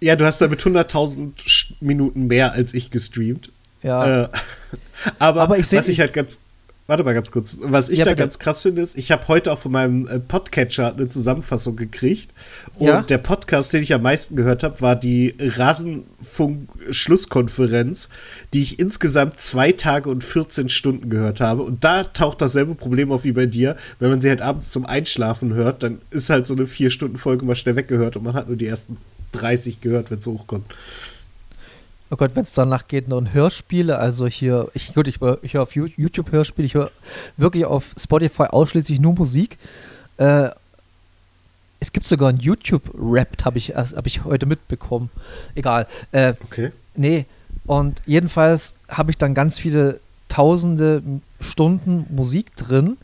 Ja, 0.00 0.16
du 0.16 0.24
hast 0.24 0.40
damit 0.40 0.60
100.000 0.60 1.74
Minuten 1.80 2.26
mehr 2.26 2.52
als 2.52 2.74
ich 2.74 2.90
gestreamt. 2.90 3.50
Ja. 3.82 4.24
Äh, 4.24 4.28
aber, 5.18 5.42
aber 5.42 5.58
ich 5.58 5.66
seh, 5.66 5.78
was 5.78 5.88
ich 5.88 6.00
halt 6.00 6.12
ganz 6.12 6.38
Warte 6.90 7.04
mal 7.04 7.14
ganz 7.14 7.30
kurz. 7.30 7.56
Was 7.62 7.88
ich 7.88 8.00
ja, 8.00 8.04
da 8.04 8.10
bitte. 8.10 8.24
ganz 8.24 8.40
krass 8.40 8.62
finde, 8.62 8.82
ist, 8.82 8.98
ich 8.98 9.12
habe 9.12 9.28
heute 9.28 9.52
auch 9.52 9.60
von 9.60 9.70
meinem 9.70 10.08
äh, 10.08 10.18
Podcatcher 10.18 10.92
eine 10.92 11.08
Zusammenfassung 11.08 11.76
gekriegt. 11.76 12.32
Und 12.80 12.88
ja? 12.88 13.02
der 13.02 13.18
Podcast, 13.18 13.72
den 13.72 13.84
ich 13.84 13.94
am 13.94 14.02
meisten 14.02 14.34
gehört 14.34 14.64
habe, 14.64 14.80
war 14.80 14.96
die 14.96 15.36
Rasenfunk-Schlusskonferenz, 15.38 18.08
die 18.52 18.62
ich 18.62 18.80
insgesamt 18.80 19.38
zwei 19.38 19.70
Tage 19.70 20.10
und 20.10 20.24
14 20.24 20.68
Stunden 20.68 21.10
gehört 21.10 21.38
habe. 21.38 21.62
Und 21.62 21.84
da 21.84 22.02
taucht 22.02 22.42
dasselbe 22.42 22.74
Problem 22.74 23.12
auf 23.12 23.22
wie 23.22 23.30
bei 23.30 23.46
dir. 23.46 23.76
Wenn 24.00 24.10
man 24.10 24.20
sie 24.20 24.28
halt 24.28 24.40
abends 24.40 24.72
zum 24.72 24.84
Einschlafen 24.84 25.54
hört, 25.54 25.84
dann 25.84 26.00
ist 26.10 26.28
halt 26.28 26.48
so 26.48 26.54
eine 26.54 26.66
Vier-Stunden-Folge 26.66 27.46
mal 27.46 27.54
schnell 27.54 27.76
weggehört 27.76 28.16
und 28.16 28.24
man 28.24 28.34
hat 28.34 28.48
nur 28.48 28.56
die 28.56 28.66
ersten 28.66 28.96
30 29.30 29.80
gehört, 29.80 30.10
wenn 30.10 30.18
es 30.18 30.26
hochkommt. 30.26 30.74
Oh 32.12 32.16
Gott, 32.16 32.32
wenn 32.34 32.42
es 32.42 32.54
danach 32.54 32.88
geht, 32.88 33.06
noch 33.06 33.18
ein 33.18 33.32
Hörspiele, 33.32 33.98
also 33.98 34.26
hier, 34.26 34.68
ich, 34.74 34.94
gut, 34.94 35.06
ich, 35.06 35.20
ich 35.42 35.54
höre 35.54 35.62
auf 35.62 35.76
YouTube 35.76 36.32
Hörspiele, 36.32 36.66
ich 36.66 36.74
höre 36.74 36.90
wirklich 37.36 37.64
auf 37.64 37.94
Spotify 37.96 38.44
ausschließlich 38.44 38.98
nur 38.98 39.14
Musik. 39.14 39.58
Äh, 40.16 40.50
es 41.78 41.92
gibt 41.92 42.06
sogar 42.06 42.30
ein 42.30 42.38
YouTube-Rap, 42.38 43.44
habe 43.44 43.58
ich, 43.58 43.76
hab 43.76 44.06
ich 44.06 44.24
heute 44.24 44.46
mitbekommen. 44.46 45.08
Egal. 45.54 45.86
Äh, 46.10 46.34
okay. 46.42 46.72
Nee, 46.96 47.26
und 47.66 48.02
jedenfalls 48.06 48.74
habe 48.88 49.12
ich 49.12 49.16
dann 49.16 49.32
ganz 49.32 49.58
viele 49.58 50.00
tausende 50.28 51.02
Stunden 51.40 52.06
Musik 52.10 52.56
drin, 52.56 52.96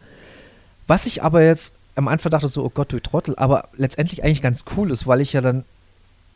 was 0.88 1.06
ich 1.06 1.22
aber 1.22 1.42
jetzt 1.42 1.75
am 1.94 2.08
Anfang 2.08 2.30
dachte 2.30 2.48
so, 2.48 2.64
oh 2.64 2.70
Gott, 2.70 2.92
du 2.92 3.00
Trottel, 3.00 3.34
aber 3.36 3.68
letztendlich 3.76 4.25
eigentlich 4.25 4.42
ganz 4.42 4.64
cool 4.76 4.90
ist, 4.90 5.06
weil 5.06 5.20
ich 5.20 5.32
ja 5.32 5.40
dann 5.40 5.64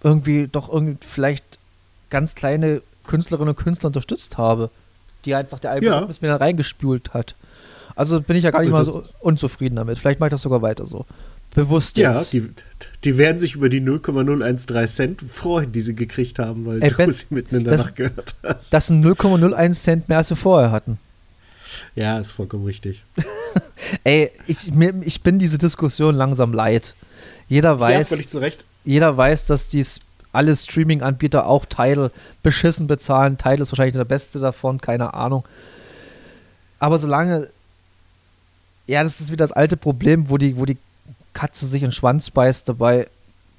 irgendwie 0.02 0.48
doch 0.48 0.72
irgendwie 0.72 0.96
vielleicht 1.06 1.58
ganz 2.10 2.34
kleine 2.34 2.82
Künstlerinnen 3.06 3.54
und 3.54 3.56
Künstler 3.56 3.88
unterstützt 3.88 4.38
habe, 4.38 4.70
die 5.24 5.34
einfach 5.34 5.58
der 5.58 5.72
Algorithmus 5.72 6.20
ja. 6.20 6.26
mir 6.26 6.28
da 6.28 6.36
reingespült 6.36 7.14
hat. 7.14 7.34
Also 7.96 8.20
bin 8.20 8.36
ich 8.36 8.44
ja 8.44 8.50
gar 8.50 8.60
nicht 8.60 8.70
mal 8.70 8.84
so 8.84 9.04
unzufrieden 9.20 9.76
damit. 9.76 9.98
Vielleicht 9.98 10.20
mache 10.20 10.28
ich 10.28 10.32
das 10.32 10.42
sogar 10.42 10.62
weiter 10.62 10.86
so. 10.86 11.06
Bewusst 11.54 11.98
jetzt. 11.98 12.32
Ja, 12.32 12.40
die, 12.40 12.50
die 13.04 13.18
werden 13.18 13.38
sich 13.38 13.56
über 13.56 13.68
die 13.68 13.80
0,013 13.80 14.88
Cent 14.88 15.22
freuen, 15.22 15.72
die 15.72 15.80
sie 15.80 15.96
gekriegt 15.96 16.38
haben, 16.38 16.64
weil 16.64 16.82
Ey, 16.82 16.90
du 16.90 17.12
sie 17.12 17.26
mitten 17.30 17.56
in 17.56 17.64
der 17.64 17.72
das, 17.72 17.86
Nacht 17.86 17.96
gehört 17.96 18.34
hast. 18.42 18.72
Das 18.72 18.86
sind 18.86 19.04
0,01 19.04 19.72
Cent 19.72 20.08
mehr, 20.08 20.18
als 20.18 20.28
sie 20.28 20.36
vorher 20.36 20.70
hatten. 20.70 20.98
Ja, 21.96 22.18
ist 22.18 22.32
vollkommen 22.32 22.64
richtig. 22.64 23.02
Ey, 24.04 24.30
ich, 24.46 24.72
mir, 24.72 24.94
ich 25.02 25.22
bin 25.22 25.38
diese 25.38 25.58
Diskussion 25.58 26.14
langsam 26.14 26.52
leid. 26.52 26.94
Jeder 27.48 27.80
weiß, 27.80 28.10
ja, 28.32 28.48
jeder 28.84 29.16
weiß, 29.16 29.44
dass 29.44 29.66
dies 29.66 30.00
alle 30.32 30.54
Streaming-Anbieter 30.54 31.46
auch 31.46 31.64
Tidal 31.64 32.10
beschissen 32.42 32.86
bezahlen. 32.86 33.38
Tidal 33.38 33.60
ist 33.60 33.72
wahrscheinlich 33.72 33.94
der 33.94 34.04
beste 34.04 34.38
davon, 34.38 34.80
keine 34.80 35.14
Ahnung. 35.14 35.44
Aber 36.78 36.98
solange, 36.98 37.48
ja, 38.86 39.02
das 39.02 39.20
ist 39.20 39.30
wieder 39.30 39.44
das 39.44 39.52
alte 39.52 39.76
Problem, 39.76 40.30
wo 40.30 40.38
die, 40.38 40.56
wo 40.56 40.64
die 40.64 40.78
Katze 41.32 41.66
sich 41.66 41.82
in 41.82 41.88
den 41.88 41.92
Schwanz 41.94 42.30
beißt 42.30 42.68
dabei. 42.68 43.08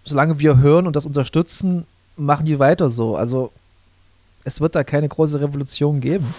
Solange 0.03 0.39
wir 0.39 0.57
hören 0.57 0.87
und 0.87 0.95
das 0.95 1.05
unterstützen, 1.05 1.85
machen 2.17 2.45
die 2.45 2.59
weiter 2.59 2.89
so. 2.89 3.15
Also 3.15 3.51
es 4.43 4.59
wird 4.59 4.75
da 4.75 4.83
keine 4.83 5.07
große 5.07 5.39
Revolution 5.39 6.01
geben. 6.01 6.33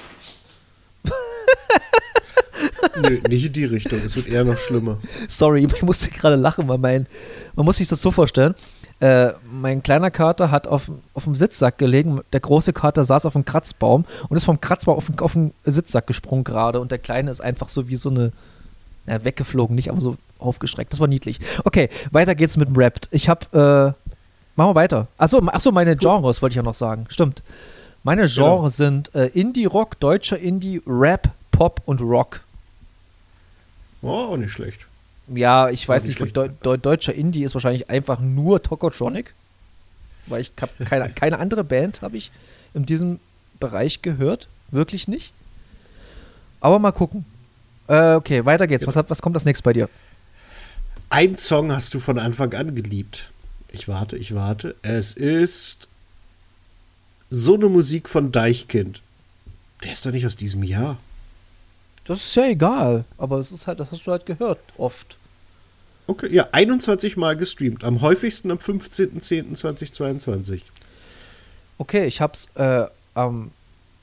Nö, 3.00 3.20
nicht 3.28 3.46
in 3.46 3.52
die 3.52 3.64
Richtung. 3.64 4.00
Es 4.04 4.16
wird 4.16 4.28
eher 4.28 4.44
noch 4.44 4.58
schlimmer. 4.58 4.98
Sorry, 5.28 5.64
ich 5.64 5.82
musste 5.82 6.10
gerade 6.10 6.36
lachen, 6.36 6.68
weil 6.68 6.78
mein, 6.78 7.06
man 7.54 7.64
muss 7.64 7.76
sich 7.76 7.88
das 7.88 8.02
so 8.02 8.10
vorstellen. 8.10 8.54
Äh, 9.02 9.34
mein 9.50 9.82
kleiner 9.82 10.12
Kater 10.12 10.52
hat 10.52 10.68
auf, 10.68 10.88
auf 11.14 11.24
dem 11.24 11.34
Sitzsack 11.34 11.76
gelegen, 11.76 12.20
der 12.32 12.38
große 12.38 12.72
Kater 12.72 13.04
saß 13.04 13.26
auf 13.26 13.32
dem 13.32 13.44
Kratzbaum 13.44 14.04
und 14.28 14.36
ist 14.36 14.44
vom 14.44 14.60
Kratzbaum 14.60 14.96
auf, 14.96 15.10
auf 15.20 15.32
den 15.32 15.52
Sitzsack 15.64 16.06
gesprungen 16.06 16.44
gerade 16.44 16.78
und 16.78 16.92
der 16.92 17.00
Kleine 17.00 17.32
ist 17.32 17.40
einfach 17.40 17.68
so 17.68 17.88
wie 17.88 17.96
so 17.96 18.10
eine, 18.10 18.30
ja, 19.08 19.24
weggeflogen, 19.24 19.74
nicht, 19.74 19.90
aber 19.90 20.00
so 20.00 20.16
aufgestreckt. 20.38 20.92
Das 20.92 21.00
war 21.00 21.08
niedlich. 21.08 21.40
Okay, 21.64 21.90
weiter 22.12 22.36
geht's 22.36 22.56
mit 22.56 22.68
dem 22.68 22.76
Rap. 22.76 23.00
Ich 23.10 23.28
hab, 23.28 23.52
äh, 23.52 23.86
machen 23.88 23.96
wir 24.54 24.74
weiter. 24.76 25.08
Achso, 25.18 25.40
achso 25.48 25.72
meine 25.72 25.96
Genres 25.96 26.40
wollte 26.40 26.52
ich 26.52 26.58
ja 26.58 26.62
noch 26.62 26.74
sagen. 26.74 27.06
Stimmt. 27.08 27.42
Meine 28.04 28.28
Genres 28.28 28.36
genau. 28.36 28.68
sind 28.68 29.12
äh, 29.16 29.26
Indie-Rock, 29.26 29.98
deutscher 29.98 30.38
Indie, 30.38 30.80
Rap, 30.86 31.28
Pop 31.50 31.82
und 31.86 32.00
Rock. 32.00 32.42
Oh, 34.00 34.36
nicht 34.36 34.52
schlecht. 34.52 34.86
Ja, 35.34 35.70
ich 35.70 35.88
weiß 35.88 36.04
nicht, 36.06 36.20
Deu 36.36 36.48
Deu 36.62 36.76
deutscher 36.76 37.14
Indie 37.14 37.44
ist 37.44 37.54
wahrscheinlich 37.54 37.90
einfach 37.90 38.20
nur 38.20 38.62
Tokotronic. 38.62 39.34
Weil 40.26 40.40
ich 40.42 40.52
habe 40.60 40.72
keine, 40.84 41.10
keine 41.10 41.38
andere 41.38 41.64
Band 41.64 42.02
habe 42.02 42.16
ich 42.16 42.30
in 42.74 42.86
diesem 42.86 43.20
Bereich 43.60 44.02
gehört. 44.02 44.48
Wirklich 44.70 45.08
nicht. 45.08 45.32
Aber 46.60 46.78
mal 46.78 46.92
gucken. 46.92 47.24
Äh, 47.88 48.14
okay, 48.14 48.44
weiter 48.44 48.66
geht's. 48.66 48.86
Was, 48.86 48.96
hat, 48.96 49.10
was 49.10 49.20
kommt 49.20 49.36
das 49.36 49.44
nächste 49.44 49.64
bei 49.64 49.72
dir? 49.72 49.88
Ein 51.10 51.36
Song 51.36 51.72
hast 51.72 51.92
du 51.92 52.00
von 52.00 52.18
Anfang 52.18 52.54
an 52.54 52.74
geliebt. 52.74 53.30
Ich 53.68 53.88
warte, 53.88 54.16
ich 54.16 54.34
warte. 54.34 54.76
Es 54.82 55.12
ist 55.12 55.88
so 57.28 57.54
eine 57.54 57.68
Musik 57.68 58.08
von 58.08 58.32
Deichkind. 58.32 59.02
Der 59.84 59.94
ist 59.94 60.06
doch 60.06 60.12
nicht 60.12 60.24
aus 60.24 60.36
diesem 60.36 60.62
Jahr. 60.62 60.98
Das 62.04 62.24
ist 62.24 62.34
ja 62.34 62.46
egal, 62.46 63.04
aber 63.16 63.38
es 63.38 63.52
ist 63.52 63.66
halt, 63.66 63.80
das 63.80 63.90
hast 63.92 64.06
du 64.06 64.10
halt 64.10 64.26
gehört, 64.26 64.58
oft. 64.76 65.16
Okay, 66.06 66.32
ja, 66.32 66.48
21 66.52 67.16
Mal 67.16 67.36
gestreamt. 67.36 67.82
Am 67.84 68.00
häufigsten 68.00 68.50
am 68.50 68.58
15.10.2022. 68.58 70.62
Okay, 71.78 72.06
ich 72.06 72.20
hab's, 72.20 72.48
äh, 72.54 72.84
ähm, 73.16 73.50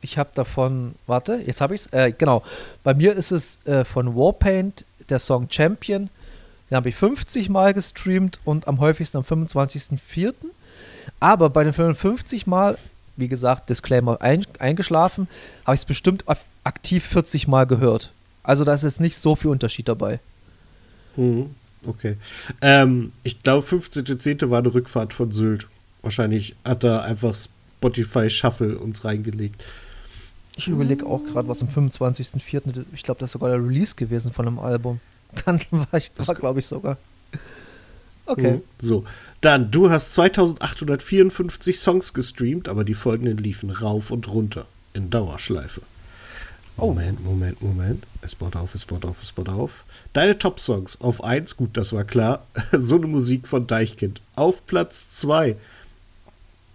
ich 0.02 0.18
hab 0.18 0.34
davon, 0.36 0.96
warte, 1.08 1.42
jetzt 1.46 1.62
hab 1.62 1.72
ich's, 1.72 1.88
äh, 1.88 2.14
genau. 2.18 2.44
Bei 2.84 2.94
mir 2.94 3.16
ist 3.16 3.32
es 3.32 3.60
äh, 3.66 3.86
von 3.86 4.16
Warpaint, 4.16 4.86
der 5.10 5.20
Song 5.20 5.48
Champion. 5.50 6.10
Den 6.70 6.76
habe 6.76 6.90
ich 6.90 6.96
50 6.96 7.50
Mal 7.50 7.74
gestreamt 7.74 8.40
und 8.46 8.68
am 8.68 8.80
häufigsten 8.80 9.18
am 9.18 9.24
25.04. 9.24 10.34
Aber 11.20 11.50
bei 11.50 11.64
den 11.64 11.74
55 11.74 12.46
Mal 12.48 12.78
wie 13.20 13.28
gesagt, 13.28 13.70
Disclaimer 13.70 14.22
ein, 14.22 14.46
eingeschlafen, 14.58 15.28
habe 15.66 15.76
ich 15.76 15.82
es 15.82 15.86
bestimmt 15.86 16.24
aktiv 16.64 17.06
40 17.06 17.48
Mal 17.48 17.66
gehört. 17.66 18.12
Also 18.44 18.64
da 18.64 18.74
ist 18.74 18.84
jetzt 18.84 19.02
nicht 19.02 19.18
so 19.18 19.36
viel 19.36 19.52
Unterschied 19.52 19.88
dabei. 19.88 20.20
Mhm. 21.16 21.56
Okay. 21.86 22.18
Ähm, 22.62 23.12
ich 23.24 23.42
glaube, 23.42 23.66
15.10. 23.66 24.50
war 24.50 24.60
eine 24.60 24.74
Rückfahrt 24.74 25.14
von 25.14 25.32
Sylt. 25.32 25.68
Wahrscheinlich 26.02 26.56
hat 26.66 26.84
er 26.84 27.04
einfach 27.04 27.36
Spotify 27.36 28.30
Shuffle 28.30 28.78
uns 28.78 29.06
reingelegt. 29.06 29.64
Ich 30.58 30.68
überlege 30.68 31.06
auch 31.06 31.24
gerade, 31.24 31.48
was 31.48 31.62
am 31.62 31.70
25.04. 31.70 32.84
Ich 32.94 33.04
glaube, 33.04 33.20
das 33.20 33.30
ist 33.30 33.34
sogar 33.34 33.50
der 33.50 33.64
Release 33.64 33.96
gewesen 33.96 34.34
von 34.34 34.48
einem 34.48 34.60
Album. 34.60 35.00
Dann 35.46 35.60
war 35.72 35.94
ich 35.94 36.12
da, 36.12 36.34
glaube 36.34 36.60
ich, 36.60 36.66
sogar. 36.66 36.98
Okay. 38.26 38.54
Mhm. 38.54 38.62
So, 38.80 39.06
dann, 39.42 39.72
du 39.72 39.90
hast 39.90 40.14
2854 40.14 41.80
Songs 41.80 42.14
gestreamt, 42.14 42.68
aber 42.68 42.84
die 42.84 42.94
folgenden 42.94 43.38
liefen 43.38 43.72
rauf 43.72 44.12
und 44.12 44.28
runter 44.28 44.66
in 44.94 45.10
Dauerschleife. 45.10 45.82
Oh. 46.82 46.88
Moment, 46.88 47.24
Moment, 47.24 47.62
Moment. 47.62 48.04
Es 48.22 48.36
baut 48.36 48.56
auf, 48.56 48.74
es 48.76 48.86
baut 48.86 49.06
auf, 49.06 49.22
es 49.22 49.32
baut 49.32 49.50
auf. 49.50 49.84
Deine 50.14 50.38
Top-Songs 50.38 50.98
auf 51.02 51.24
1, 51.24 51.58
gut, 51.58 51.72
das 51.74 51.94
war 51.94 52.04
klar. 52.04 52.46
so 52.72 52.96
eine 52.96 53.08
Musik 53.08 53.48
von 53.48 53.68
Deichkind. 53.68 54.22
Auf 54.36 54.66
Platz 54.66 55.10
2, 55.20 55.56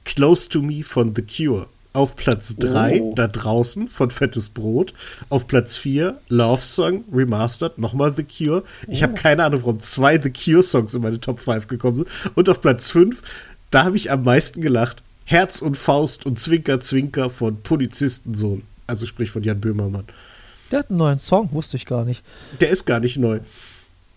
Close 0.04 0.48
to 0.48 0.60
Me 0.62 0.82
von 0.82 1.14
The 1.14 1.22
Cure. 1.22 1.66
Auf 1.92 2.16
Platz 2.16 2.56
3, 2.56 3.00
Oh. 3.00 3.14
da 3.14 3.28
draußen 3.28 3.88
von 3.88 4.10
Fettes 4.10 4.48
Brot. 4.48 4.92
Auf 5.30 5.46
Platz 5.46 5.76
4, 5.76 6.18
Love 6.28 6.62
Song 6.62 7.04
Remastered, 7.12 7.78
nochmal 7.78 8.12
The 8.14 8.24
Cure. 8.24 8.64
Ich 8.88 9.02
habe 9.02 9.14
keine 9.14 9.44
Ahnung, 9.44 9.60
warum 9.62 9.80
zwei 9.80 10.20
The 10.20 10.30
Cure-Songs 10.30 10.92
in 10.94 11.02
meine 11.02 11.20
Top 11.20 11.38
5 11.38 11.68
gekommen 11.68 11.98
sind. 11.98 12.08
Und 12.34 12.48
auf 12.48 12.60
Platz 12.60 12.90
5, 12.90 13.22
da 13.70 13.84
habe 13.84 13.96
ich 13.96 14.10
am 14.10 14.24
meisten 14.24 14.60
gelacht. 14.60 15.02
Herz 15.24 15.62
und 15.62 15.76
Faust 15.76 16.26
und 16.26 16.38
Zwinker, 16.38 16.80
Zwinker 16.80 17.30
von 17.30 17.62
Polizistensohn. 17.62 18.62
Also 18.86 19.06
sprich 19.06 19.30
von 19.30 19.42
Jan 19.42 19.60
Böhmermann. 19.60 20.04
Der 20.70 20.80
hat 20.80 20.90
einen 20.90 20.98
neuen 20.98 21.18
Song, 21.18 21.50
wusste 21.52 21.76
ich 21.76 21.86
gar 21.86 22.04
nicht. 22.04 22.22
Der 22.60 22.70
ist 22.70 22.84
gar 22.86 23.00
nicht 23.00 23.16
neu. 23.18 23.40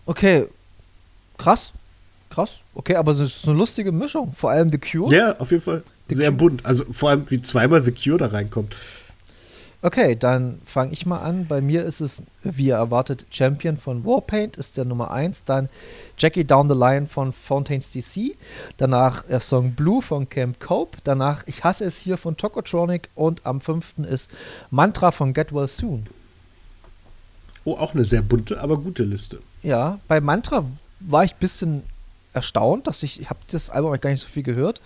Okay, 0.06 0.46
krass. 1.36 1.72
Krass. 2.30 2.60
Okay, 2.74 2.96
aber 2.96 3.12
es 3.12 3.20
ist 3.20 3.48
eine 3.48 3.56
lustige 3.56 3.90
Mischung. 3.92 4.32
Vor 4.32 4.50
allem 4.50 4.70
The 4.70 4.78
Cure. 4.78 5.14
Ja, 5.14 5.36
auf 5.38 5.50
jeden 5.50 5.62
Fall. 5.62 5.82
The 6.08 6.14
Sehr 6.14 6.28
Cure. 6.30 6.36
bunt. 6.38 6.66
Also 6.66 6.84
vor 6.90 7.10
allem, 7.10 7.30
wie 7.30 7.40
zweimal 7.40 7.82
The 7.82 7.92
Cure 7.92 8.18
da 8.18 8.26
reinkommt. 8.26 8.74
Okay, 9.80 10.16
dann 10.16 10.60
fange 10.64 10.92
ich 10.92 11.06
mal 11.06 11.20
an. 11.20 11.46
Bei 11.46 11.60
mir 11.60 11.84
ist 11.84 12.00
es, 12.00 12.24
wie 12.42 12.70
erwartet, 12.70 13.26
Champion 13.30 13.76
von 13.76 14.04
Warpaint 14.04 14.56
ist 14.56 14.76
der 14.76 14.84
Nummer 14.84 15.12
1. 15.12 15.44
Dann 15.44 15.68
Jackie 16.16 16.44
Down 16.44 16.68
the 16.68 16.74
Line 16.74 17.06
von 17.06 17.32
Fountains 17.32 17.88
DC. 17.90 18.36
Danach 18.76 19.22
der 19.24 19.38
Song 19.38 19.72
Blue 19.74 20.02
von 20.02 20.28
Camp 20.28 20.58
Cope. 20.58 20.98
Danach 21.04 21.44
Ich 21.46 21.62
hasse 21.62 21.84
es 21.84 21.98
hier 21.98 22.16
von 22.16 22.36
Tokotronic. 22.36 23.08
Und 23.14 23.46
am 23.46 23.60
fünften 23.60 24.02
ist 24.02 24.32
Mantra 24.72 25.12
von 25.12 25.32
Get 25.32 25.54
Well 25.54 25.68
Soon. 25.68 26.08
Oh, 27.64 27.76
auch 27.76 27.94
eine 27.94 28.04
sehr 28.04 28.22
bunte, 28.22 28.60
aber 28.60 28.78
gute 28.78 29.04
Liste. 29.04 29.38
Ja, 29.62 30.00
bei 30.08 30.20
Mantra 30.20 30.64
war 30.98 31.22
ich 31.22 31.34
ein 31.34 31.38
bisschen 31.38 31.82
erstaunt, 32.32 32.88
dass 32.88 33.04
ich, 33.04 33.20
ich 33.20 33.30
habe 33.30 33.40
das 33.48 33.70
Album 33.70 33.92
gar 34.00 34.10
nicht 34.10 34.22
so 34.22 34.28
viel 34.28 34.42
gehört. 34.42 34.80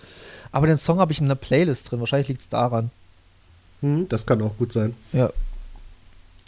Aber 0.51 0.67
den 0.67 0.77
Song 0.77 0.99
habe 0.99 1.11
ich 1.11 1.19
in 1.19 1.25
einer 1.25 1.35
Playlist 1.35 1.89
drin. 1.89 1.99
Wahrscheinlich 1.99 2.27
liegt 2.27 2.41
es 2.41 2.49
daran. 2.49 2.91
Hm, 3.83 4.07
das 4.07 4.25
kann 4.25 4.41
auch 4.41 4.57
gut 4.57 4.71
sein. 4.71 4.95
Ja. 5.11 5.29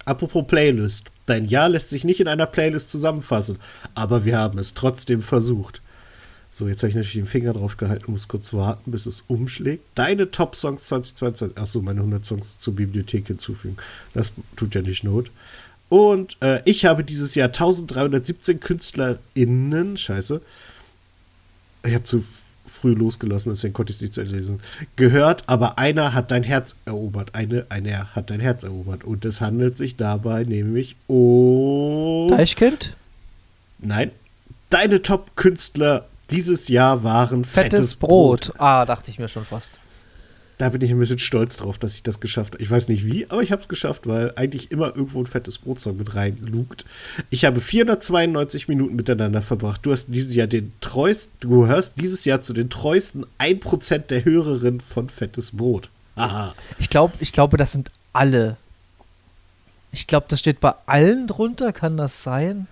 Apropos 0.06 0.48
Playlist. 0.48 1.08
Dein 1.26 1.46
Jahr 1.46 1.70
lässt 1.70 1.90
sich 1.90 2.04
nicht 2.04 2.20
in 2.20 2.28
einer 2.28 2.46
Playlist 2.46 2.92
zusammenfassen, 2.92 3.58
aber 3.94 4.26
wir 4.26 4.38
haben 4.38 4.58
es 4.58 4.74
trotzdem 4.74 5.22
versucht. 5.22 5.82
So, 6.52 6.70
jetzt 6.70 6.84
habe 6.84 6.90
ich 6.90 6.96
natürlich 6.96 7.16
den 7.16 7.26
Finger 7.26 7.52
drauf 7.52 7.76
gehalten, 7.76 8.12
muss 8.12 8.30
kurz 8.30 8.54
warten, 8.54 8.92
bis 8.92 9.06
es 9.06 9.26
umschlägt. 9.28 9.84
Deine 9.96 10.32
Top-Songs 10.32 10.84
2022. 10.84 11.58
Achso, 11.58 11.82
meine 11.82 12.00
100 12.00 12.24
Songs 12.24 12.60
zur 12.60 12.76
Bibliothek 12.76 13.28
hinzufügen. 13.28 13.76
Das 14.14 14.32
tut 14.56 14.74
ja 14.74 14.82
nicht 14.82 15.04
Not. 15.04 15.32
Und 15.90 16.38
äh, 16.42 16.62
ich 16.64 16.86
habe 16.86 17.04
dieses 17.04 17.36
Jahr 17.36 17.48
1317 17.48 18.62
KünstlerInnen, 18.62 19.98
scheiße, 19.98 20.42
ich 21.84 21.94
habe 21.94 22.06
zu 22.06 22.24
früh 22.66 22.94
losgelassen, 22.94 23.52
deswegen 23.52 23.74
konnte 23.74 23.92
ich 23.92 23.98
es 23.98 24.02
nicht 24.02 24.14
zu 24.14 24.22
Ende 24.22 24.36
lesen, 24.36 24.60
gehört, 24.96 25.44
aber 25.48 25.78
einer 25.78 26.14
hat 26.14 26.32
dein 26.32 26.44
Herz 26.44 26.76
erobert. 26.86 27.36
Eine, 27.36 27.66
einer 27.70 28.16
hat 28.16 28.30
dein 28.30 28.40
Herz 28.40 28.64
erobert. 28.64 29.04
Und 29.04 29.26
es 29.26 29.42
handelt 29.42 29.78
sich 29.78 29.96
dabei 29.96 30.44
nämlich 30.44 30.96
um. 31.08 32.30
Deichkind? 32.30 32.96
Nein. 33.80 34.12
Deine 34.70 35.02
Top-Künstler 35.02 36.06
dieses 36.32 36.68
Jahr 36.68 37.04
waren 37.04 37.46
Fettes, 37.46 37.96
Brot. 37.96 38.52
Ah, 38.58 38.86
dachte 38.86 39.12
ich 39.12 39.20
mir 39.20 39.28
schon 39.28 39.46
fast. 39.46 39.80
Da 40.58 40.70
bin 40.70 40.82
ich 40.82 40.92
ein 40.92 41.00
bisschen 41.00 41.20
stolz 41.20 41.58
drauf, 41.58 41.78
dass 41.78 41.96
ich 41.96 42.04
das 42.04 42.22
geschafft 42.22 42.54
habe. 42.54 42.64
Ich 42.64 42.70
weiß 42.70 42.88
nicht 42.88 43.06
wie, 43.06 43.30
aber 43.30 43.44
ich 43.44 43.52
habe 43.52 43.62
es 43.62 43.68
geschafft, 43.68 44.08
weil 44.08 44.32
eigentlich 44.38 44.72
immer 44.72 44.88
irgendwo 44.96 45.20
ein 45.20 45.26
fettes 45.26 45.58
Brotsong 45.58 45.98
mit 45.98 46.16
reinlugt. 46.16 46.86
Ich 47.30 47.44
habe 47.44 47.60
492 47.60 48.70
Minuten 48.70 48.96
miteinander 48.96 49.42
verbracht. 49.42 49.86
Du 49.86 49.92
hast 49.92 50.08
dieses 50.08 50.34
Jahr 50.34 50.48
den 50.48 50.72
treuesten, 50.80 51.36
du 51.42 51.62
gehörst 51.62 52.00
dieses 52.00 52.24
Jahr 52.24 52.42
zu 52.42 52.54
den 52.54 52.70
treuesten 52.70 53.26
1% 53.40 53.98
der 54.08 54.24
Hörerinnen 54.24 54.80
von 54.80 55.10
Fettes 55.10 55.52
Brot. 55.52 55.90
Aha. 56.16 56.56
Ich 56.80 56.90
glaube, 56.90 57.14
ich 57.20 57.34
glaube, 57.34 57.58
das 57.58 57.74
sind 57.74 57.92
alle. 58.14 58.56
Ich 59.92 60.08
glaube, 60.08 60.28
das 60.30 60.40
steht 60.40 60.62
bei 60.62 60.74
allen 60.86 61.28
drunter. 61.28 61.74
Kann 61.74 61.98
das 61.98 62.24
sein? 62.24 62.68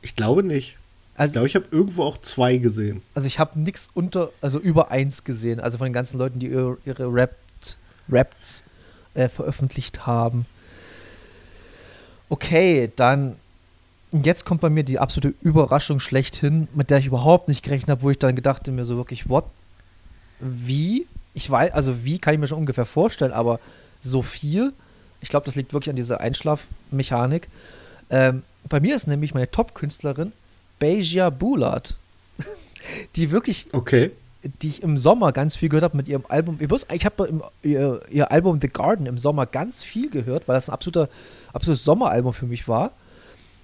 Ich 0.00 0.14
glaube 0.14 0.44
nicht. 0.44 0.76
Ich 1.14 1.20
Also, 1.20 1.32
glaube, 1.34 1.46
ich 1.46 1.54
habe 1.56 1.66
irgendwo 1.70 2.02
auch 2.02 2.18
zwei 2.18 2.56
gesehen. 2.56 3.02
also 3.14 3.26
ich 3.26 3.38
habe 3.38 3.58
nichts 3.60 3.88
unter, 3.94 4.30
also 4.40 4.58
über 4.58 4.90
eins 4.90 5.24
gesehen. 5.24 5.60
Also 5.60 5.78
von 5.78 5.86
den 5.86 5.92
ganzen 5.92 6.18
Leuten, 6.18 6.38
die 6.40 6.48
ihre, 6.48 6.76
ihre 6.84 7.06
Rapt, 7.06 7.76
Raps 8.08 8.64
äh, 9.14 9.28
veröffentlicht 9.28 10.06
haben. 10.06 10.46
Okay, 12.28 12.90
dann 12.96 13.36
jetzt 14.12 14.44
kommt 14.44 14.60
bei 14.60 14.70
mir 14.70 14.82
die 14.84 14.98
absolute 14.98 15.34
Überraschung 15.42 16.00
schlechthin, 16.00 16.68
mit 16.74 16.90
der 16.90 16.98
ich 16.98 17.06
überhaupt 17.06 17.48
nicht 17.48 17.62
gerechnet 17.62 17.90
habe, 17.90 18.02
wo 18.02 18.10
ich 18.10 18.18
dann 18.18 18.34
gedacht 18.36 18.60
habe, 18.62 18.72
mir 18.72 18.84
so 18.84 18.96
wirklich, 18.96 19.28
what? 19.28 19.44
Wie? 20.40 21.06
Ich 21.32 21.50
weiß, 21.50 21.72
also 21.72 22.04
wie 22.04 22.18
kann 22.18 22.34
ich 22.34 22.40
mir 22.40 22.46
schon 22.46 22.58
ungefähr 22.58 22.86
vorstellen, 22.86 23.32
aber 23.32 23.60
so 24.00 24.22
viel. 24.22 24.72
Ich 25.20 25.28
glaube, 25.30 25.46
das 25.46 25.54
liegt 25.54 25.72
wirklich 25.72 25.90
an 25.90 25.96
dieser 25.96 26.20
Einschlafmechanik. 26.20 27.48
Ähm, 28.10 28.42
bei 28.68 28.80
mir 28.80 28.94
ist 28.94 29.06
nämlich 29.06 29.32
meine 29.34 29.50
Top-Künstlerin 29.50 30.32
Beja 30.78 31.30
Bulat, 31.30 31.94
die 33.16 33.30
wirklich, 33.30 33.66
Okay. 33.72 34.10
die 34.62 34.68
ich 34.68 34.82
im 34.82 34.98
Sommer 34.98 35.32
ganz 35.32 35.56
viel 35.56 35.68
gehört 35.68 35.84
habe 35.84 35.96
mit 35.96 36.08
ihrem 36.08 36.24
Album. 36.28 36.56
Ich, 36.60 36.68
muss- 36.68 36.86
ich 36.92 37.04
habe 37.04 37.42
ihr, 37.62 38.00
ihr 38.10 38.30
Album 38.30 38.60
The 38.60 38.68
Garden 38.68 39.06
im 39.06 39.18
Sommer 39.18 39.46
ganz 39.46 39.82
viel 39.82 40.10
gehört, 40.10 40.46
weil 40.48 40.54
das 40.56 40.68
ein 40.68 40.72
absoluter, 40.74 41.08
absolutes 41.52 41.84
Sommeralbum 41.84 42.34
für 42.34 42.46
mich 42.46 42.68
war. 42.68 42.90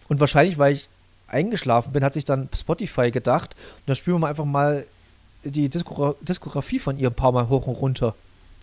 Und 0.08 0.20
wahrscheinlich, 0.20 0.58
weil 0.58 0.74
ich 0.74 0.88
eingeschlafen 1.28 1.92
bin, 1.92 2.02
hat 2.02 2.14
sich 2.14 2.24
dann 2.24 2.48
Spotify 2.56 3.10
gedacht, 3.10 3.54
und 3.78 3.82
dann 3.88 3.96
spielen 3.96 4.16
wir 4.16 4.20
mal 4.20 4.30
einfach 4.30 4.44
mal 4.44 4.84
die 5.44 5.68
Diskogra 5.68 6.14
Diskografie 6.22 6.78
von 6.80 6.98
ihr 6.98 7.08
ein 7.08 7.14
paar 7.14 7.32
Mal 7.32 7.48
hoch 7.48 7.66
und 7.66 7.74
runter. 7.76 8.14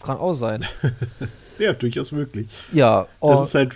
Kann 0.04 0.18
auch 0.18 0.34
sein. 0.34 0.66
Ja, 1.60 1.74
durchaus 1.74 2.12
möglich. 2.12 2.46
Ja, 2.72 3.08
Das 3.20 3.40
oh, 3.40 3.44
ist 3.44 3.56
halt. 3.56 3.74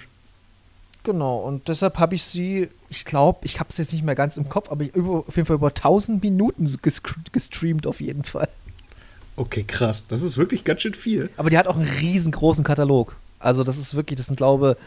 Genau. 1.04 1.40
Und 1.40 1.68
deshalb 1.68 1.98
habe 1.98 2.16
ich 2.16 2.24
sie, 2.24 2.70
ich 2.90 3.06
glaube, 3.06 3.40
ich 3.44 3.60
habe 3.60 3.70
es 3.70 3.78
jetzt 3.78 3.94
nicht 3.94 4.04
mehr 4.04 4.16
ganz 4.16 4.38
im 4.38 4.50
Kopf, 4.50 4.70
aber 4.72 4.84
ich 4.84 4.96
über, 4.96 5.26
auf 5.28 5.36
jeden 5.36 5.46
Fall 5.46 5.56
über 5.56 5.70
1000 5.70 6.22
Minuten 6.22 6.66
gestr- 6.66 7.16
gestreamt 7.32 7.88
auf 7.88 8.02
jeden 8.02 8.24
Fall. 8.24 8.48
Okay, 9.36 9.64
krass. 9.64 10.08
Das 10.08 10.22
ist 10.22 10.38
wirklich 10.38 10.64
ganz 10.64 10.82
schön 10.82 10.94
viel. 10.94 11.30
Aber 11.38 11.50
die 11.50 11.58
hat 11.58 11.68
auch 11.68 11.76
einen 11.76 11.88
riesengroßen 11.88 12.64
Katalog. 12.64 13.16
Also 13.40 13.64
das 13.64 13.78
ist 13.78 13.96
wirklich, 13.96 14.18
das 14.18 14.28
sind 14.28 14.36
glaube 14.36 14.78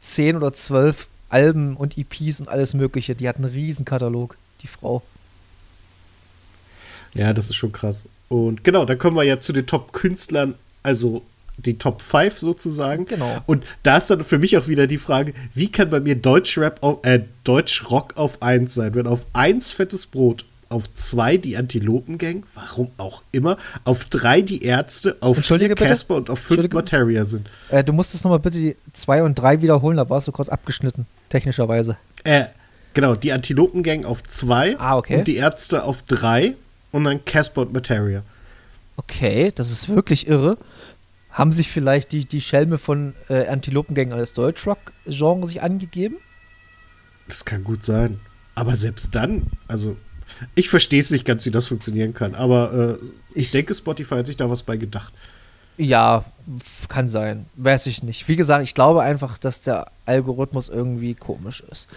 10 0.00 0.36
oder 0.36 0.52
12 0.52 1.06
Alben 1.30 1.76
und 1.76 1.96
EPs 1.96 2.40
und 2.40 2.48
alles 2.48 2.74
mögliche. 2.74 3.14
Die 3.14 3.28
hat 3.28 3.36
einen 3.36 3.46
riesen 3.46 3.84
Katalog, 3.84 4.36
die 4.62 4.66
Frau. 4.66 5.02
Ja, 7.14 7.32
das 7.32 7.50
ist 7.50 7.56
schon 7.56 7.72
krass. 7.72 8.08
Und 8.28 8.62
genau, 8.62 8.84
dann 8.84 8.98
kommen 8.98 9.16
wir 9.16 9.24
ja 9.24 9.40
zu 9.40 9.52
den 9.52 9.66
Top-Künstlern, 9.66 10.54
also 10.82 11.22
die 11.66 11.78
Top 11.78 12.02
5 12.02 12.38
sozusagen. 12.38 13.06
Genau. 13.06 13.38
Und 13.46 13.64
da 13.82 13.98
ist 13.98 14.10
dann 14.10 14.24
für 14.24 14.38
mich 14.38 14.56
auch 14.56 14.66
wieder 14.68 14.86
die 14.86 14.98
Frage, 14.98 15.32
wie 15.54 15.70
kann 15.70 15.90
bei 15.90 16.00
mir 16.00 16.14
Deutschrap 16.16 16.82
auf, 16.82 17.04
äh, 17.04 17.20
Deutschrock 17.44 18.16
auf 18.16 18.42
1 18.42 18.74
sein? 18.74 18.94
Wenn 18.94 19.06
auf 19.06 19.20
1 19.32 19.72
fettes 19.72 20.06
Brot, 20.06 20.44
auf 20.68 20.92
2 20.94 21.36
die 21.36 21.56
Antilopengang, 21.56 22.44
warum 22.54 22.90
auch 22.96 23.22
immer, 23.32 23.56
auf 23.84 24.04
3 24.04 24.42
die 24.42 24.62
Ärzte, 24.62 25.16
auf 25.20 25.36
4 25.36 25.38
Entschuldige 25.38 25.74
bitte? 25.74 25.88
Casper 25.90 26.14
und 26.16 26.30
auf 26.30 26.38
5 26.38 26.50
Entschuldige? 26.50 26.76
Materia 26.76 27.24
sind. 27.24 27.50
Äh, 27.70 27.82
du 27.82 27.92
musstest 27.92 28.24
nochmal 28.24 28.38
bitte 28.38 28.58
die 28.58 28.76
2 28.92 29.22
und 29.24 29.34
3 29.34 29.62
wiederholen, 29.62 29.96
da 29.96 30.08
warst 30.08 30.28
du 30.28 30.32
kurz 30.32 30.48
abgeschnitten, 30.48 31.06
technischerweise. 31.28 31.96
Äh, 32.22 32.44
genau, 32.94 33.16
die 33.16 33.32
Antilopengang 33.32 34.04
auf 34.04 34.22
2 34.22 34.76
Ah, 34.78 34.96
okay. 34.96 35.16
und 35.18 35.26
die 35.28 35.36
Ärzte 35.36 35.82
auf 35.82 36.02
3 36.02 36.54
und 36.92 37.02
dann 37.04 37.24
Casper 37.24 37.62
und 37.62 37.72
Materia. 37.72 38.22
Okay, 38.96 39.50
das 39.54 39.70
ist 39.72 39.88
wirklich 39.88 40.28
irre. 40.28 40.56
Haben 41.32 41.52
sich 41.52 41.70
vielleicht 41.70 42.12
die, 42.12 42.24
die 42.24 42.40
Schelme 42.40 42.78
von 42.78 43.14
äh, 43.28 43.46
Antilopengang 43.46 44.12
als 44.12 44.34
Deutschrock-Genre 44.34 45.46
sich 45.46 45.62
angegeben? 45.62 46.16
Das 47.28 47.44
kann 47.44 47.62
gut 47.64 47.84
sein. 47.84 48.20
Aber 48.54 48.74
selbst 48.76 49.14
dann, 49.14 49.46
also 49.68 49.96
ich 50.54 50.68
verstehe 50.68 51.00
es 51.00 51.10
nicht 51.10 51.24
ganz, 51.24 51.44
wie 51.46 51.50
das 51.50 51.66
funktionieren 51.68 52.14
kann. 52.14 52.34
Aber 52.34 52.98
äh, 53.00 53.04
ich, 53.34 53.46
Ich- 53.46 53.50
denke, 53.52 53.74
Spotify 53.74 54.16
hat 54.16 54.26
sich 54.26 54.36
da 54.36 54.50
was 54.50 54.62
bei 54.62 54.76
gedacht. 54.76 55.12
Ja, 55.76 56.24
kann 56.88 57.08
sein. 57.08 57.46
Weiß 57.56 57.86
ich 57.86 58.02
nicht. 58.02 58.28
Wie 58.28 58.36
gesagt, 58.36 58.62
ich 58.64 58.74
glaube 58.74 59.00
einfach, 59.02 59.38
dass 59.38 59.62
der 59.62 59.86
Algorithmus 60.04 60.68
irgendwie 60.68 61.14
komisch 61.14 61.62
ist. 61.70 61.88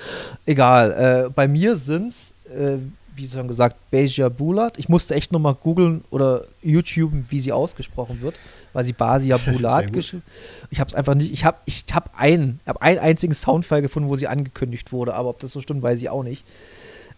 Egal. 0.46 1.26
Äh, 1.28 1.30
bei 1.34 1.50
mir 1.50 1.76
sind 1.76 2.10
es, 2.10 2.34
äh, 2.50 2.78
wie 3.16 3.28
schon 3.28 3.48
gesagt, 3.50 3.76
Beja 3.92 4.30
Bulat. 4.30 4.78
Ich 4.78 4.88
musste 4.88 5.16
echt 5.16 5.34
nochmal 5.34 5.56
googeln 5.56 6.06
oder 6.12 6.46
YouTuben, 6.62 7.26
wie 7.30 7.42
sie 7.42 7.52
ausgesprochen 7.52 8.22
wird, 8.22 8.36
weil 8.74 8.84
sie 8.84 8.94
Basia 8.94 9.38
Bulat 9.46 9.94
geschrieben 9.94 10.24
Ich 10.70 10.80
habe 10.80 10.90
es 10.90 10.96
einfach 10.96 11.16
nicht. 11.16 11.32
Ich 11.32 11.46
habe 11.46 11.58
ich 11.66 11.86
hab 11.94 12.12
einen, 12.18 12.60
hab 12.66 12.82
einen 12.82 13.00
einzigen 13.00 13.34
Soundfile 13.34 13.82
gefunden, 13.82 14.10
wo 14.10 14.16
sie 14.16 14.28
angekündigt 14.28 14.92
wurde, 14.92 15.14
aber 15.14 15.30
ob 15.30 15.40
das 15.40 15.52
so 15.52 15.62
stimmt, 15.62 15.84
weiß 15.84 16.00
ich 16.00 16.10
auch 16.10 16.24
nicht. 16.24 16.44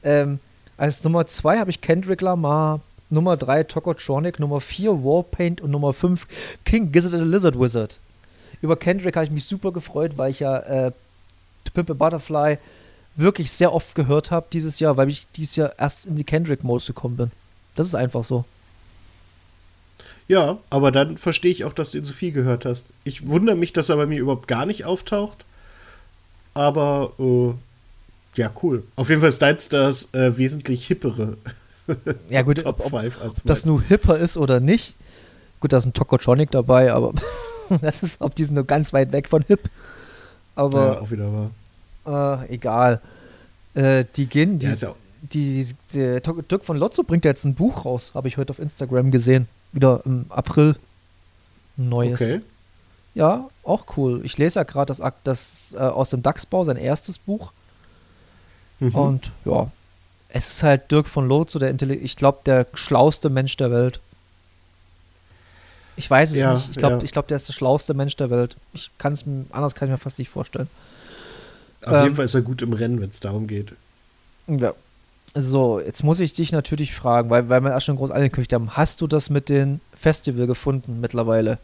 Ähm, 0.03 0.39
Als 0.77 1.03
Nummer 1.03 1.25
2 1.25 1.59
habe 1.59 1.69
ich 1.71 1.81
Kendrick 1.81 2.21
Lamar, 2.21 2.81
Nummer 3.09 3.37
3 3.37 3.63
Tokotronic, 3.63 4.39
Nummer 4.39 4.61
4 4.61 4.91
Warpaint 5.03 5.61
und 5.61 5.71
Nummer 5.71 5.93
5 5.93 6.27
King 6.65 6.91
Gizzard 6.91 7.13
and 7.13 7.23
the 7.23 7.29
Lizard 7.29 7.59
Wizard. 7.59 7.99
Über 8.61 8.75
Kendrick 8.75 9.15
habe 9.15 9.25
ich 9.25 9.31
mich 9.31 9.45
super 9.45 9.71
gefreut, 9.71 10.13
weil 10.17 10.31
ich 10.31 10.39
ja 10.39 10.57
äh, 10.57 10.91
Pimp 11.73 11.89
a 11.89 11.93
Butterfly 11.93 12.57
wirklich 13.15 13.51
sehr 13.51 13.73
oft 13.73 13.95
gehört 13.95 14.31
habe 14.31 14.47
dieses 14.51 14.79
Jahr, 14.79 14.97
weil 14.97 15.09
ich 15.09 15.27
dieses 15.35 15.55
Jahr 15.55 15.73
erst 15.77 16.05
in 16.05 16.15
die 16.15 16.23
Kendrick-Mode 16.23 16.85
gekommen 16.85 17.17
bin. 17.17 17.31
Das 17.75 17.87
ist 17.87 17.95
einfach 17.95 18.23
so. 18.23 18.45
Ja, 20.27 20.57
aber 20.71 20.91
dann 20.91 21.17
verstehe 21.17 21.51
ich 21.51 21.65
auch, 21.65 21.73
dass 21.73 21.91
du 21.91 21.99
ihn 21.99 22.03
so 22.03 22.13
viel 22.13 22.31
gehört 22.31 22.65
hast. 22.65 22.87
Ich 23.03 23.27
wundere 23.29 23.55
mich, 23.55 23.73
dass 23.73 23.89
er 23.89 23.97
bei 23.97 24.05
mir 24.07 24.19
überhaupt 24.19 24.47
gar 24.47 24.65
nicht 24.65 24.83
auftaucht. 24.85 25.45
Aber 26.53 27.11
äh, 27.19 27.53
ja, 28.39 28.51
cool. 28.63 28.83
Auf 28.95 29.09
jeden 29.09 29.21
Fall 29.21 29.29
ist 29.29 29.41
deins 29.41 29.69
das 29.69 30.13
äh, 30.13 30.37
wesentlich 30.37 30.87
hippere. 30.87 31.37
Ja, 32.31 32.41
gut, 32.41 32.63
Top 32.63 32.79
ob, 32.79 32.93
ob, 32.93 32.99
5 33.01 33.21
als 33.21 33.39
ob 33.41 33.43
das 33.45 33.63
nur 33.67 33.79
hipper 33.79 34.17
ist 34.17 34.37
oder 34.37 34.59
nicht. 34.59 34.95
Gut, 35.59 35.71
da 35.71 35.77
ist 35.77 35.85
ein 35.85 35.93
Tokotronic 35.93 36.49
dabei, 36.49 36.91
aber 36.91 37.13
das 37.81 38.01
ist, 38.01 38.21
ob 38.21 38.33
die 38.33 38.43
sind 38.43 38.55
nur 38.55 38.63
ganz 38.65 38.91
weit 38.91 39.11
weg 39.11 39.27
von 39.29 39.43
hip. 39.43 39.59
ja, 39.65 40.63
Aber 40.63 40.99
auch 41.03 41.11
wieder 41.11 41.27
wahr. 42.05 42.41
äh, 42.49 42.55
egal. 42.55 43.01
Äh, 43.75 44.03
die 44.15 44.25
gehen, 44.25 44.57
die, 44.57 44.65
Ja, 44.65 44.73
ja 44.73 44.95
die, 45.31 45.67
der 45.93 46.23
Tok- 46.23 46.49
Dirk 46.49 46.65
von 46.65 46.75
Lotzo 46.77 47.03
bringt 47.03 47.23
ja 47.23 47.29
jetzt 47.29 47.43
ein 47.45 47.53
Buch 47.53 47.85
raus, 47.85 48.13
habe 48.15 48.27
ich 48.29 48.37
heute 48.37 48.49
auf 48.49 48.57
Instagram 48.57 49.11
gesehen. 49.11 49.47
Wieder 49.75 50.01
im 50.05 50.25
April. 50.29 50.75
Ein 51.77 51.89
neues. 51.89 52.21
Okay. 52.21 52.41
Ja, 53.13 53.49
auch 53.63 53.85
cool. 53.97 54.21
Ich 54.23 54.37
lese 54.37 54.59
ja 54.59 54.63
gerade 54.63 54.87
das, 54.87 55.01
Akt- 55.01 55.25
das 55.27 55.73
äh, 55.73 55.79
aus 55.79 56.09
dem 56.09 56.23
DAX-Bau, 56.23 56.63
sein 56.63 56.77
erstes 56.77 57.17
Buch. 57.17 57.51
Mhm. 58.79 58.95
Und 58.95 59.31
ja, 59.45 59.69
es 60.29 60.47
ist 60.47 60.63
halt 60.63 60.91
Dirk 60.91 61.07
von 61.07 61.27
Lotzo, 61.27 61.59
der 61.59 61.69
Intelli 61.69 61.95
ich 61.95 62.15
glaube, 62.15 62.39
der 62.45 62.67
schlauste 62.73 63.29
Mensch 63.29 63.55
der 63.57 63.71
Welt. 63.71 63.99
Ich 65.97 66.09
weiß 66.09 66.31
es 66.31 66.37
Ja, 66.37 66.53
nicht. 66.53 66.69
Ich 66.71 66.77
glaube, 66.77 66.97
ja. 66.97 67.03
ich 67.03 67.11
glaub, 67.11 67.27
der 67.27 67.37
ist 67.37 67.47
der 67.47 67.53
schlauste 67.53 67.93
Mensch 67.93 68.15
der 68.15 68.29
Welt. 68.29 68.57
Ich 68.73 68.91
kann 68.97 69.13
es 69.13 69.23
anders 69.51 69.75
kann 69.75 69.87
ich 69.87 69.91
mir 69.91 69.97
fast 69.97 70.19
nicht 70.19 70.29
vorstellen. 70.29 70.69
Auf 71.83 71.93
ähm, 71.93 72.03
jeden 72.03 72.15
Fall 72.15 72.25
ist 72.25 72.33
er 72.35 72.41
gut 72.41 72.61
im 72.61 72.73
Rennen, 72.73 72.99
wenn 72.99 73.09
es 73.09 73.19
darum 73.19 73.47
geht. 73.47 73.73
Ja. 74.47 74.73
So, 75.37 75.81
jetzt 75.81 76.03
muss 76.03 76.21
ich 76.21 76.31
dich 76.31 76.53
natürlich 76.53 76.95
fragen, 76.95 77.29
weil, 77.29 77.49
weil 77.49 77.59
wir 77.61 77.71
erst 77.71 77.85
schon 77.87 77.97
groß 77.97 78.11
angekündigt 78.11 78.53
haben. 78.53 78.71
Hast 78.71 79.01
du 79.01 79.07
das 79.07 79.29
mit 79.29 79.49
dem 79.49 79.81
Festival 79.93 80.47
gefunden 80.47 81.01
mittlerweile? 81.01 81.57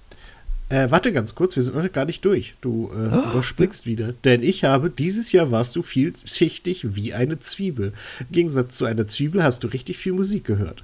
Äh, 0.68 0.92
warte 0.92 1.12
ganz 1.14 1.36
kurz, 1.36 1.56
wir 1.56 1.64
sind 1.64 1.76
noch 1.78 1.92
gar 1.92 2.04
nicht 2.06 2.24
durch. 2.26 2.56
Du 2.62 2.92
äh, 2.94 3.10
Oh. 3.16 3.32
überspringst 3.32 3.86
wieder. 3.86 4.14
Denn 4.26 4.44
ich 4.44 4.66
habe, 4.66 4.90
dieses 4.90 5.32
Jahr 5.32 5.52
warst 5.52 5.76
du 5.78 5.82
vielschichtig 5.82 6.96
wie 6.96 7.14
eine 7.14 7.40
Zwiebel. 7.40 7.94
Im 8.20 8.32
Gegensatz 8.32 8.78
zu 8.78 8.86
einer 8.86 9.08
Zwiebel 9.08 9.42
hast 9.44 9.64
du 9.64 9.68
richtig 9.70 9.98
viel 9.98 10.14
Musik 10.14 10.44
gehört. 10.46 10.84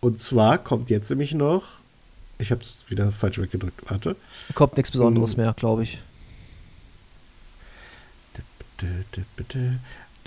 Und 0.00 0.20
zwar 0.20 0.58
kommt 0.58 0.90
jetzt 0.90 1.10
nämlich 1.10 1.34
noch, 1.34 1.64
ich 2.38 2.52
habe 2.52 2.62
es 2.62 2.84
wieder 2.88 3.10
falsch 3.10 3.38
weggedrückt, 3.38 3.80
warte. 3.90 4.14
Kommt 4.54 4.76
nichts 4.76 4.92
Besonderes 4.92 5.36
Mhm. 5.36 5.42
mehr, 5.42 5.52
glaube 5.54 5.82
ich. 5.82 5.98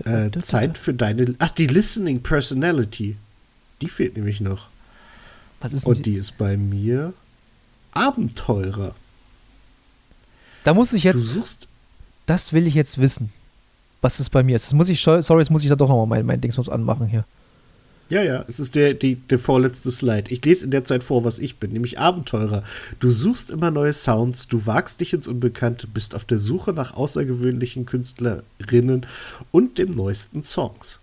Bitte. 0.04 0.40
Äh, 0.40 0.42
Zeit 0.42 0.78
für 0.78 0.94
deine, 0.94 1.36
ach, 1.40 1.50
die 1.50 1.68
Listening 1.68 2.22
Personality. 2.22 3.18
Die 3.82 3.90
fehlt 3.90 4.16
nämlich 4.16 4.42
noch. 4.42 4.68
Was 5.60 5.74
ist 5.74 5.86
Und 5.86 5.98
die? 5.98 6.04
die 6.04 6.14
ist 6.16 6.38
bei 6.38 6.58
mir 6.58 7.14
Abenteurer. 7.94 8.96
Da 10.64 10.74
muss 10.74 10.94
ich 10.94 11.04
Du 11.04 11.10
jetzt, 11.10 11.26
suchst, 11.26 11.68
das 12.26 12.54
will 12.54 12.68
ich 12.68 12.74
jetzt 12.76 13.00
wissen, 13.00 13.32
was 14.02 14.18
das 14.18 14.30
bei 14.30 14.44
mir 14.44 14.56
ist. 14.56 14.66
Das 14.66 14.74
muss 14.74 14.90
ich, 14.90 15.02
sorry, 15.02 15.42
jetzt 15.42 15.50
muss 15.50 15.64
ich 15.64 15.70
da 15.70 15.76
doch 15.76 15.90
nochmal 15.90 16.08
mein, 16.08 16.26
mein 16.26 16.42
Dingsbums 16.42 16.70
anmachen 16.70 17.08
hier. 17.08 17.26
Ja, 18.12 18.22
ja, 18.24 18.44
es 18.50 18.60
ist 18.60 18.76
der, 18.76 18.94
die, 18.94 19.16
der 19.16 19.40
vorletzte 19.40 19.90
Slide. 19.90 20.30
Ich 20.32 20.44
lese 20.44 20.66
in 20.66 20.72
der 20.72 20.84
Zeit 20.84 21.02
vor, 21.02 21.24
was 21.24 21.40
ich 21.40 21.60
bin, 21.60 21.72
nämlich 21.72 21.98
Abenteurer. 21.98 22.62
Du 23.00 23.10
suchst 23.10 23.50
immer 23.50 23.72
neue 23.72 23.94
Sounds, 23.94 24.50
du 24.50 24.66
wagst 24.66 25.00
dich 25.00 25.14
ins 25.14 25.30
Unbekannte, 25.30 25.88
bist 25.88 26.14
auf 26.14 26.26
der 26.26 26.38
Suche 26.38 26.74
nach 26.74 26.94
außergewöhnlichen 26.94 27.86
Künstlerinnen 27.86 29.06
und 29.52 29.78
dem 29.78 29.92
neuesten 29.92 30.44
Songs. 30.44 31.00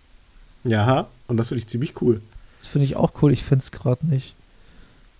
Ja, 0.63 1.07
und 1.27 1.37
das 1.37 1.47
finde 1.47 1.61
ich 1.61 1.67
ziemlich 1.67 1.99
cool. 1.99 2.21
Das 2.59 2.69
finde 2.69 2.85
ich 2.85 2.95
auch 2.95 3.11
cool. 3.23 3.33
Ich 3.33 3.43
finde 3.43 3.63
es 3.63 3.71
gerade 3.71 4.05
nicht. 4.05 4.35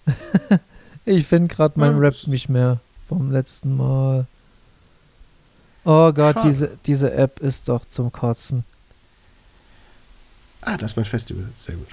ich 1.05 1.25
finde 1.25 1.47
gerade 1.47 1.79
mein 1.79 1.93
Ja, 1.93 1.97
Rap 1.97 2.27
nicht 2.27 2.49
mehr 2.49 2.81
vom 3.07 3.31
letzten 3.31 3.75
Mal. 3.75 4.27
Oh 5.85 6.13
Gott, 6.13 6.35
Schade. 6.35 6.47
diese, 6.47 6.77
diese 6.85 7.13
App 7.13 7.39
ist 7.39 7.67
doch 7.67 7.83
zum 7.85 8.11
Kotzen. 8.11 8.63
Ah, 10.69 10.77
das 10.77 10.91
ist 10.91 10.97
mein 10.97 11.05
Festival. 11.05 11.45
Sehr 11.55 11.75
gut. 11.75 11.87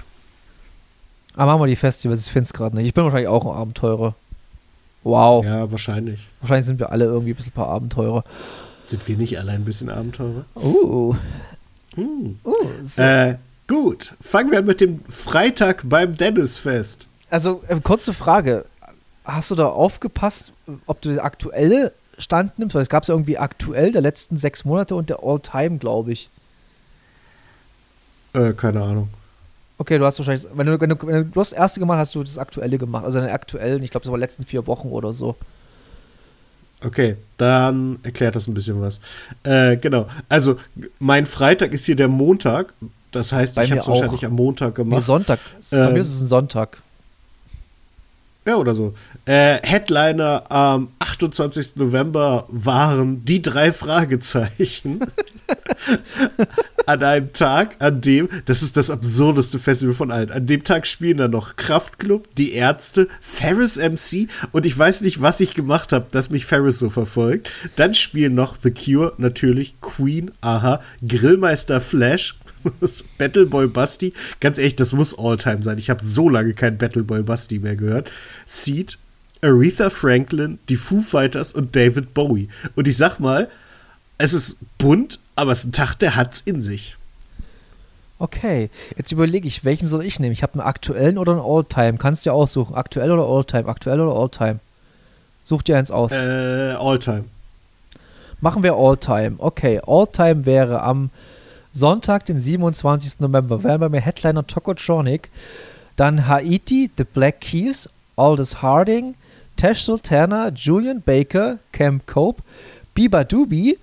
Aber 1.33 1.53
machen 1.53 1.63
wir 1.63 1.67
die 1.67 1.75
Festivals, 1.75 2.27
ich 2.27 2.31
finde 2.31 2.45
es 2.45 2.53
gerade 2.53 2.75
nicht. 2.75 2.85
Ich 2.85 2.93
bin 2.93 3.03
wahrscheinlich 3.03 3.27
auch 3.27 3.45
ein 3.45 3.51
Abenteurer. 3.55 4.13
Wow. 5.03 5.43
Ja, 5.43 5.71
wahrscheinlich. 5.71 6.19
Wahrscheinlich 6.41 6.67
sind 6.67 6.79
wir 6.79 6.91
alle 6.91 7.05
irgendwie 7.05 7.31
ein 7.31 7.35
bisschen 7.35 7.53
ein 7.53 7.55
paar 7.55 7.69
Abenteurer. 7.69 8.23
Sind 8.83 9.07
wir 9.07 9.17
nicht 9.17 9.39
alle 9.39 9.51
ein 9.53 9.65
bisschen 9.65 9.89
Abenteurer? 9.89 10.45
Uh. 10.55 11.15
Hm. 11.95 12.39
uh 12.43 12.53
so. 12.83 13.01
Äh, 13.01 13.37
gut. 13.67 14.13
Fangen 14.21 14.51
wir 14.51 14.59
an 14.59 14.65
mit 14.65 14.79
dem 14.79 15.03
Freitag 15.05 15.81
beim 15.89 16.15
Dennisfest. 16.15 17.07
Also, 17.31 17.63
äh, 17.67 17.79
kurze 17.79 18.13
Frage. 18.13 18.65
Hast 19.25 19.49
du 19.49 19.55
da 19.55 19.67
aufgepasst, 19.67 20.53
ob 20.85 21.01
du 21.01 21.09
den 21.09 21.19
aktuelle 21.19 21.93
Stand 22.19 22.59
nimmst? 22.59 22.75
Weil 22.75 22.83
es 22.83 22.89
gab 22.89 23.07
ja 23.07 23.15
irgendwie 23.15 23.39
aktuell 23.39 23.91
der 23.91 24.01
letzten 24.01 24.37
sechs 24.37 24.65
Monate 24.65 24.95
und 24.95 25.09
der 25.09 25.23
All-Time, 25.23 25.79
glaube 25.79 26.11
ich. 26.11 26.29
Äh, 28.33 28.53
keine 28.53 28.81
Ahnung. 28.81 29.09
Okay, 29.79 29.99
du 29.99 30.05
hast 30.05 30.17
wahrscheinlich, 30.17 30.47
wenn 30.53 30.65
du, 30.67 30.79
wenn 30.81 30.89
du, 30.89 30.95
wenn 31.07 31.31
du, 31.31 31.39
das 31.39 31.51
erste 31.53 31.79
gemacht, 31.79 31.99
hast 31.99 32.15
du 32.15 32.23
das 32.23 32.37
aktuelle 32.37 32.77
gemacht. 32.77 33.05
Also 33.05 33.19
den 33.19 33.29
aktuellen, 33.29 33.83
ich 33.83 33.91
glaube, 33.91 34.05
das 34.05 34.11
war 34.11 34.17
letzten 34.17 34.43
vier 34.43 34.65
Wochen 34.65 34.87
oder 34.89 35.13
so. 35.13 35.35
Okay, 36.83 37.15
dann 37.37 37.99
erklärt 38.03 38.35
das 38.35 38.47
ein 38.47 38.53
bisschen 38.53 38.81
was. 38.81 38.99
Äh, 39.43 39.77
genau. 39.77 40.07
Also, 40.29 40.59
mein 40.99 41.25
Freitag 41.25 41.73
ist 41.73 41.85
hier 41.85 41.95
der 41.95 42.07
Montag. 42.07 42.73
Das 43.11 43.31
heißt, 43.31 43.55
Bei 43.55 43.63
ich 43.65 43.71
habe 43.71 43.81
es 43.81 43.87
wahrscheinlich 43.87 44.25
am 44.25 44.33
Montag 44.33 44.77
Nee, 44.77 44.83
gemacht. 44.83 45.03
Sonntag. 45.03 45.39
Bei 45.71 45.77
Ähm, 45.77 45.93
mir 45.93 45.99
ist 46.01 46.09
es 46.13 46.21
ein 46.21 46.27
Sonntag. 46.27 46.81
Ja, 48.45 48.55
oder 48.55 48.75
so. 48.75 48.93
Äh, 49.25 49.57
Headliner 49.63 50.43
am 50.49 50.89
28. 50.99 51.75
November 51.77 52.45
waren 52.47 53.25
die 53.25 53.41
drei 53.41 53.71
Fragezeichen. 53.71 55.01
an 56.87 57.03
einem 57.03 57.33
Tag, 57.33 57.75
an 57.79 58.01
dem, 58.01 58.29
das 58.45 58.63
ist 58.63 58.77
das 58.77 58.89
absurdeste 58.89 59.59
Festival 59.59 59.93
von 59.93 60.11
allen, 60.11 60.31
an 60.31 60.45
dem 60.45 60.63
Tag 60.63 60.87
spielen 60.87 61.17
dann 61.17 61.31
noch 61.31 61.55
Kraftklub, 61.57 62.33
die 62.35 62.53
Ärzte, 62.53 63.07
Ferris 63.21 63.77
MC 63.77 64.29
und 64.53 64.65
ich 64.65 64.77
weiß 64.77 65.01
nicht, 65.01 65.21
was 65.21 65.39
ich 65.39 65.53
gemacht 65.53 65.91
habe, 65.91 66.07
dass 66.11 66.29
mich 66.29 66.45
Ferris 66.45 66.79
so 66.79 66.89
verfolgt. 66.89 67.49
Dann 67.75 67.93
spielen 67.93 68.35
noch 68.35 68.57
The 68.61 68.71
Cure, 68.71 69.13
natürlich, 69.17 69.79
Queen, 69.81 70.31
aha, 70.41 70.81
Grillmeister 71.05 71.81
Flash, 71.81 72.35
Battleboy 73.17 73.67
Basti, 73.67 74.13
ganz 74.39 74.57
ehrlich, 74.57 74.75
das 74.75 74.93
muss 74.93 75.17
Alltime 75.17 75.63
sein. 75.63 75.77
Ich 75.77 75.89
habe 75.89 76.05
so 76.05 76.29
lange 76.29 76.53
kein 76.53 76.77
Battleboy 76.77 77.23
Basti 77.23 77.59
mehr 77.59 77.75
gehört. 77.75 78.09
Seed, 78.45 78.97
Aretha 79.41 79.89
Franklin, 79.89 80.59
die 80.69 80.77
Foo 80.77 81.01
Fighters 81.01 81.53
und 81.53 81.75
David 81.75 82.13
Bowie. 82.13 82.49
Und 82.75 82.87
ich 82.87 82.97
sag 82.97 83.19
mal, 83.19 83.49
es 84.17 84.33
ist 84.33 84.57
bunt, 84.77 85.19
aber 85.37 85.51
es 85.51 85.59
ist 85.59 85.65
ein 85.65 85.71
Tag, 85.71 85.95
der 85.95 86.15
hat's 86.15 86.41
in 86.41 86.61
sich. 86.61 86.97
Okay, 88.19 88.71
jetzt 88.97 89.11
überlege 89.11 89.47
ich, 89.47 89.63
welchen 89.63 89.85
soll 89.85 90.03
ich 90.03 90.19
nehmen? 90.19 90.33
Ich 90.33 90.41
habe 90.41 90.53
einen 90.53 90.61
aktuellen 90.61 91.17
oder 91.19 91.33
einen 91.33 91.41
All-Time. 91.41 91.97
Kannst 91.99 92.25
du 92.25 92.29
dir 92.29 92.33
aussuchen. 92.33 92.75
Aktuell 92.75 93.11
oder 93.11 93.23
All-Time? 93.23 93.67
Aktuell 93.67 94.01
oder 94.01 94.19
All-Time? 94.19 94.59
Such 95.43 95.61
dir 95.61 95.77
eins 95.77 95.91
aus. 95.91 96.11
Äh, 96.11 96.75
Alltime. 96.77 97.25
Machen 98.41 98.63
wir 98.63 98.73
All-Time. 98.73 99.35
Okay, 99.37 99.79
All-Time 99.85 100.45
wäre 100.45 100.81
am 100.81 101.11
Sonntag, 101.71 102.25
den 102.25 102.39
27. 102.39 103.19
November, 103.19 103.63
wären 103.63 103.79
bei 103.79 103.89
mir 103.89 104.01
Headliner 104.01 104.45
Tokotronic, 104.45 105.29
dann 105.95 106.27
Haiti, 106.27 106.89
The 106.97 107.03
Black 107.03 107.41
Keys, 107.41 107.87
Aldous 108.15 108.61
Harding, 108.61 109.15
Tash 109.57 109.83
Sultana, 109.83 110.49
Julian 110.49 111.01
Baker, 111.01 111.59
Camp 111.71 112.07
Cope, 112.07 112.41
Biba 112.95 113.23
Dubi, 113.23 113.77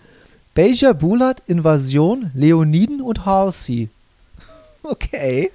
Beja 0.54 0.92
Bulat, 0.92 1.42
Invasion, 1.46 2.30
Leoniden 2.34 3.00
und 3.00 3.26
Halsey. 3.26 3.88
Okay. 4.86 5.50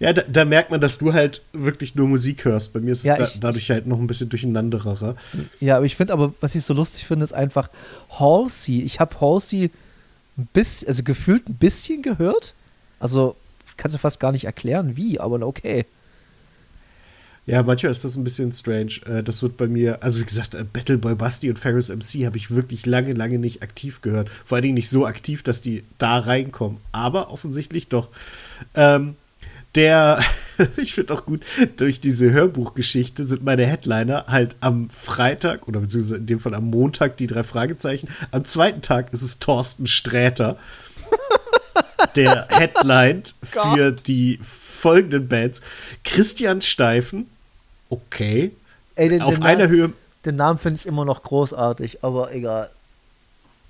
Ja, 0.00 0.14
da, 0.14 0.22
da 0.22 0.44
merkt 0.46 0.70
man, 0.70 0.80
dass 0.80 0.96
du 0.96 1.12
halt 1.12 1.42
wirklich 1.52 1.94
nur 1.94 2.08
Musik 2.08 2.46
hörst. 2.46 2.72
Bei 2.72 2.80
mir 2.80 2.92
ist 2.92 3.04
Ja, 3.04 3.14
es 3.16 3.18
da, 3.18 3.24
ich- 3.34 3.40
dadurch 3.40 3.70
halt 3.70 3.86
noch 3.86 3.98
ein 3.98 4.06
bisschen 4.06 4.30
durcheinanderer. 4.30 5.14
Ja, 5.60 5.76
aber 5.76 5.84
ich 5.84 5.94
finde 5.94 6.14
aber, 6.14 6.32
was 6.40 6.54
ich 6.54 6.64
so 6.64 6.72
lustig 6.72 7.04
finde, 7.06 7.24
ist 7.24 7.34
einfach 7.34 7.68
Halsey. 8.18 8.80
Ich 8.82 8.98
habe 8.98 9.20
Halsey 9.20 9.70
ein 10.38 10.48
bisschen, 10.54 10.88
also 10.88 11.02
gefühlt 11.02 11.48
ein 11.50 11.54
bisschen 11.56 12.00
gehört. 12.00 12.54
Also, 12.98 13.36
kannst 13.76 13.94
du 13.94 13.98
fast 13.98 14.20
gar 14.20 14.32
nicht 14.32 14.44
erklären, 14.46 14.96
wie, 14.96 15.20
aber 15.20 15.46
okay. 15.46 15.84
Ja, 17.48 17.62
manchmal 17.62 17.92
ist 17.92 18.04
das 18.04 18.14
ein 18.14 18.24
bisschen 18.24 18.52
strange. 18.52 19.00
Äh, 19.06 19.22
das 19.22 19.42
wird 19.42 19.56
bei 19.56 19.68
mir, 19.68 20.02
also 20.02 20.20
wie 20.20 20.26
gesagt, 20.26 20.54
äh, 20.54 20.64
Battle 20.70 20.98
Boy 20.98 21.14
Basti 21.14 21.48
und 21.48 21.58
Ferris 21.58 21.88
MC 21.88 22.26
habe 22.26 22.36
ich 22.36 22.50
wirklich 22.50 22.84
lange, 22.84 23.14
lange 23.14 23.38
nicht 23.38 23.62
aktiv 23.62 24.02
gehört. 24.02 24.28
Vor 24.44 24.56
allen 24.56 24.64
Dingen 24.64 24.74
nicht 24.74 24.90
so 24.90 25.06
aktiv, 25.06 25.42
dass 25.42 25.62
die 25.62 25.82
da 25.96 26.18
reinkommen. 26.18 26.76
Aber 26.92 27.30
offensichtlich 27.30 27.88
doch. 27.88 28.08
Ähm, 28.74 29.16
der, 29.74 30.22
ich 30.76 30.92
finde 30.92 31.14
auch 31.14 31.24
gut, 31.24 31.40
durch 31.78 32.02
diese 32.02 32.30
Hörbuchgeschichte 32.30 33.26
sind 33.26 33.42
meine 33.44 33.64
Headliner 33.64 34.26
halt 34.26 34.56
am 34.60 34.90
Freitag 34.90 35.66
oder 35.68 35.80
beziehungsweise 35.80 36.16
in 36.16 36.26
dem 36.26 36.40
Fall 36.40 36.54
am 36.54 36.68
Montag 36.68 37.16
die 37.16 37.28
drei 37.28 37.44
Fragezeichen. 37.44 38.10
Am 38.30 38.44
zweiten 38.44 38.82
Tag 38.82 39.10
ist 39.14 39.22
es 39.22 39.38
Thorsten 39.38 39.86
Sträter, 39.86 40.58
der 42.14 42.46
headlined 42.50 43.32
für 43.42 43.92
die 43.92 44.38
folgenden 44.42 45.28
Bands. 45.28 45.62
Christian 46.04 46.60
Steifen, 46.60 47.26
okay. 47.90 48.52
Ey, 48.94 49.08
den, 49.08 49.22
Auf 49.22 49.34
den 49.34 49.44
einer 49.44 49.64
Namen, 49.64 49.70
Höhe. 49.70 49.92
Den 50.24 50.36
Namen 50.36 50.58
finde 50.58 50.80
ich 50.80 50.86
immer 50.86 51.04
noch 51.04 51.22
großartig, 51.22 52.02
aber 52.02 52.32
egal. 52.32 52.70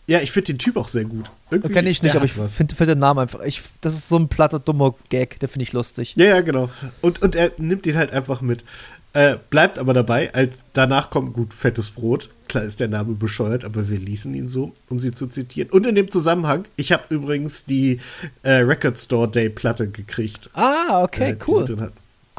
Ja, 0.07 0.21
ich 0.21 0.33
finde 0.33 0.55
den 0.55 0.59
Typ 0.59 0.79
auch 0.79 0.89
sehr 0.89 1.05
gut. 1.05 1.31
Irgendwie, 1.51 1.73
Kenne 1.73 1.91
ich 1.91 2.03
nicht, 2.03 2.17
aber 2.17 2.25
ich 2.25 2.33
finde 2.33 2.75
find 2.75 2.89
den 2.89 2.99
Namen 2.99 3.21
einfach. 3.21 3.41
Ich, 3.41 3.61
das 3.83 3.93
ist 3.93 4.09
so 4.09 4.19
ein 4.19 4.29
platter, 4.29 4.59
dummer 4.59 4.95
Gag, 5.11 5.39
der 5.41 5.51
finde 5.51 5.65
ich 5.65 5.75
lustig. 5.75 6.15
Ja, 6.17 6.25
ja, 6.25 6.41
genau. 6.41 6.71
Und, 7.03 7.21
und 7.21 7.37
er 7.37 7.53
nimmt 7.59 7.87
ihn 7.87 7.95
halt 7.95 8.11
einfach 8.13 8.41
mit. 8.41 8.65
Äh, 9.13 9.37
bleibt 9.51 9.79
aber 9.79 9.93
dabei, 9.93 10.33
als 10.33 10.63
danach 10.73 11.11
kommt 11.11 11.35
gut 11.35 11.53
fettes 11.53 11.91
Brot. 11.91 12.31
Klar 12.49 12.65
ist 12.65 12.81
der 12.81 12.89
Name 12.89 13.15
bescheuert, 13.15 13.65
aber 13.65 13.91
wir 13.91 13.99
ließen 13.99 14.33
ihn 14.35 14.49
so, 14.49 14.73
um 14.89 14.99
sie 14.99 15.13
zu 15.13 15.27
zitieren. 15.27 15.71
Und 15.71 15.87
in 15.87 15.95
dem 15.95 16.11
Zusammenhang, 16.11 16.65
ich 16.77 16.93
habe 16.93 17.15
übrigens 17.15 17.67
die 17.67 18.01
äh, 18.43 18.53
Record 18.53 18.99
Store 18.99 19.29
Day 19.29 19.51
Platte 19.51 19.89
gekriegt. 19.89 20.49
Ah, 20.55 21.03
okay, 21.03 21.33
äh, 21.33 21.37
cool. 21.47 21.91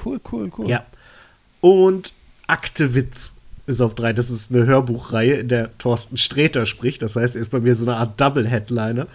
Cool, 0.03 0.19
cool, 0.31 0.51
cool. 0.57 0.69
Ja. 0.69 0.85
Und 1.61 2.13
Akte 2.47 2.95
Witz 2.95 3.33
ist 3.67 3.81
auf 3.81 3.93
drei. 3.95 4.13
Das 4.13 4.29
ist 4.29 4.51
eine 4.51 4.65
Hörbuchreihe, 4.65 5.35
in 5.35 5.47
der 5.47 5.77
Thorsten 5.77 6.17
Sträter 6.17 6.65
spricht. 6.65 7.01
Das 7.01 7.15
heißt, 7.15 7.35
er 7.35 7.41
ist 7.41 7.51
bei 7.51 7.59
mir 7.59 7.75
so 7.75 7.85
eine 7.85 7.97
Art 7.97 8.19
Double-Headliner. 8.19 9.07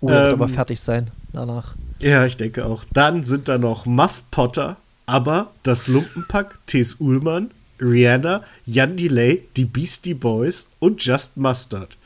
Oh, 0.00 0.06
der 0.06 0.16
wird 0.16 0.26
Ähm, 0.28 0.34
aber 0.34 0.48
fertig 0.48 0.80
sein 0.80 1.10
danach. 1.32 1.74
Ja, 1.98 2.24
ich 2.24 2.36
denke 2.36 2.64
auch. 2.64 2.84
Dann 2.92 3.24
sind 3.24 3.48
da 3.48 3.58
noch 3.58 3.84
Muff 3.84 4.22
Potter, 4.30 4.76
aber 5.06 5.50
das 5.62 5.86
Lumpenpack, 5.86 6.58
Tess 6.66 6.94
Ullmann, 6.94 7.50
Rihanna, 7.80 8.42
Jan 8.64 8.96
Delay, 8.96 9.46
die 9.56 9.66
Beastie 9.66 10.14
Boys 10.14 10.68
und 10.78 11.04
Just 11.04 11.36
Mustard. 11.36 11.96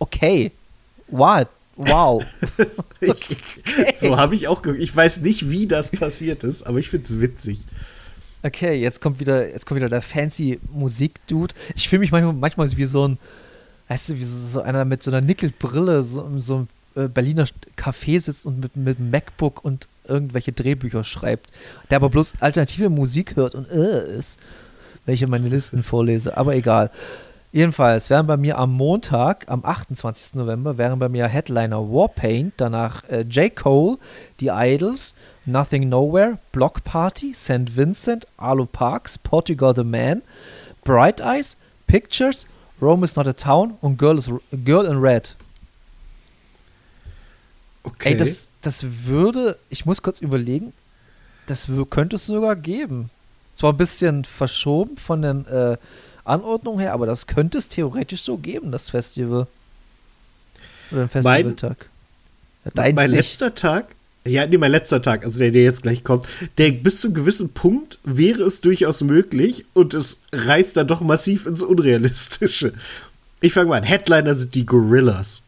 Okay. 0.00 0.50
Wow. 1.08 1.46
Wow. 1.76 2.24
Ich, 3.00 3.30
ich, 3.30 3.98
so 3.98 4.16
habe 4.16 4.34
ich 4.34 4.48
auch 4.48 4.62
ge 4.62 4.78
Ich 4.78 4.94
weiß 4.96 5.20
nicht, 5.20 5.50
wie 5.50 5.66
das 5.66 5.90
passiert 5.90 6.42
ist, 6.42 6.62
aber 6.62 6.78
ich 6.78 6.88
finde 6.88 7.06
es 7.06 7.20
witzig. 7.20 7.66
Okay, 8.42 8.80
jetzt 8.80 9.02
kommt 9.02 9.20
wieder, 9.20 9.46
jetzt 9.46 9.66
kommt 9.66 9.76
wieder 9.76 9.90
der 9.90 10.00
fancy 10.00 10.58
Musik-Dude. 10.72 11.54
Ich 11.74 11.88
fühle 11.88 12.00
mich 12.00 12.12
manchmal, 12.12 12.32
manchmal 12.32 12.74
wie 12.74 12.84
so 12.84 13.08
ein, 13.08 13.18
weißt 13.88 14.10
du, 14.10 14.18
wie 14.18 14.24
so 14.24 14.62
einer 14.62 14.86
mit 14.86 15.02
so 15.02 15.10
einer 15.10 15.20
Nickelbrille 15.20 16.02
so, 16.02 16.24
in 16.24 16.40
so 16.40 16.54
einem 16.54 16.68
äh, 16.94 17.08
Berliner 17.08 17.46
Café 17.76 18.20
sitzt 18.20 18.46
und 18.46 18.60
mit, 18.60 18.76
mit 18.76 18.98
einem 18.98 19.10
MacBook 19.10 19.64
und 19.64 19.88
irgendwelche 20.06 20.52
Drehbücher 20.52 21.04
schreibt, 21.04 21.50
der 21.90 21.96
aber 21.96 22.10
bloß 22.10 22.34
alternative 22.40 22.88
Musik 22.88 23.36
hört 23.36 23.54
und 23.54 23.70
äh 23.70 24.16
ist, 24.18 24.38
wenn 25.04 25.14
ich 25.14 25.26
meine 25.26 25.48
Listen 25.48 25.82
vorlese. 25.82 26.36
Aber 26.36 26.54
egal. 26.54 26.90
Jedenfalls 27.54 28.10
wären 28.10 28.26
bei 28.26 28.36
mir 28.36 28.58
am 28.58 28.72
Montag, 28.72 29.44
am 29.48 29.64
28. 29.64 30.34
November, 30.34 30.76
wären 30.76 30.98
bei 30.98 31.08
mir 31.08 31.28
Headliner 31.28 31.88
Warpaint, 31.88 32.54
danach 32.56 33.08
äh, 33.08 33.20
J. 33.20 33.54
Cole, 33.54 33.96
The 34.40 34.48
Idols, 34.52 35.14
Nothing 35.46 35.88
Nowhere, 35.88 36.38
Block 36.50 36.82
Party, 36.82 37.32
St. 37.32 37.76
Vincent, 37.76 38.26
Arlo 38.38 38.66
Parks, 38.66 39.16
Portugal 39.16 39.72
the 39.72 39.84
Man, 39.84 40.22
Bright 40.82 41.20
Eyes, 41.20 41.56
Pictures, 41.86 42.48
Rome 42.82 43.04
is 43.04 43.14
not 43.14 43.28
a 43.28 43.32
Town 43.32 43.78
und 43.80 43.98
Girl, 43.98 44.18
is, 44.18 44.28
Girl 44.64 44.84
in 44.84 44.98
Red. 44.98 45.36
Okay. 47.84 48.14
Ey, 48.14 48.16
das, 48.16 48.50
das 48.62 48.84
würde, 49.04 49.56
ich 49.70 49.86
muss 49.86 50.02
kurz 50.02 50.20
überlegen, 50.20 50.72
das 51.46 51.68
könnte 51.90 52.16
es 52.16 52.26
sogar 52.26 52.56
geben. 52.56 53.10
Zwar 53.54 53.72
ein 53.72 53.76
bisschen 53.76 54.24
verschoben 54.24 54.96
von 54.96 55.22
den 55.22 55.46
äh, 55.46 55.76
Anordnungen 56.24 56.80
her, 56.80 56.92
aber 56.92 57.06
das 57.06 57.26
könnte 57.26 57.58
es 57.58 57.68
theoretisch 57.68 58.22
so 58.22 58.36
geben, 58.36 58.72
das 58.72 58.90
Festival. 58.90 59.46
Oder 60.90 61.02
ein 61.02 61.08
Festivaltag. 61.08 61.88
Mein 62.74 62.94
nicht. 62.94 63.10
letzter 63.10 63.54
Tag, 63.54 63.94
ja, 64.26 64.46
nee, 64.46 64.56
mein 64.56 64.70
letzter 64.70 65.02
Tag, 65.02 65.24
also 65.24 65.38
der, 65.38 65.50
der 65.50 65.64
jetzt 65.64 65.82
gleich 65.82 66.02
kommt, 66.02 66.26
der 66.56 66.72
bis 66.72 67.00
zu 67.00 67.08
einem 67.08 67.14
gewissen 67.14 67.50
Punkt 67.50 67.98
wäre 68.04 68.42
es 68.44 68.62
durchaus 68.62 69.02
möglich 69.02 69.66
und 69.74 69.92
es 69.92 70.16
reißt 70.32 70.76
dann 70.78 70.88
doch 70.88 71.02
massiv 71.02 71.44
ins 71.44 71.62
Unrealistische. 71.62 72.72
Ich 73.42 73.52
fange 73.52 73.68
mal 73.68 73.76
an. 73.76 73.84
Headliner 73.84 74.34
sind 74.34 74.54
die 74.54 74.64
Gorillas. 74.64 75.42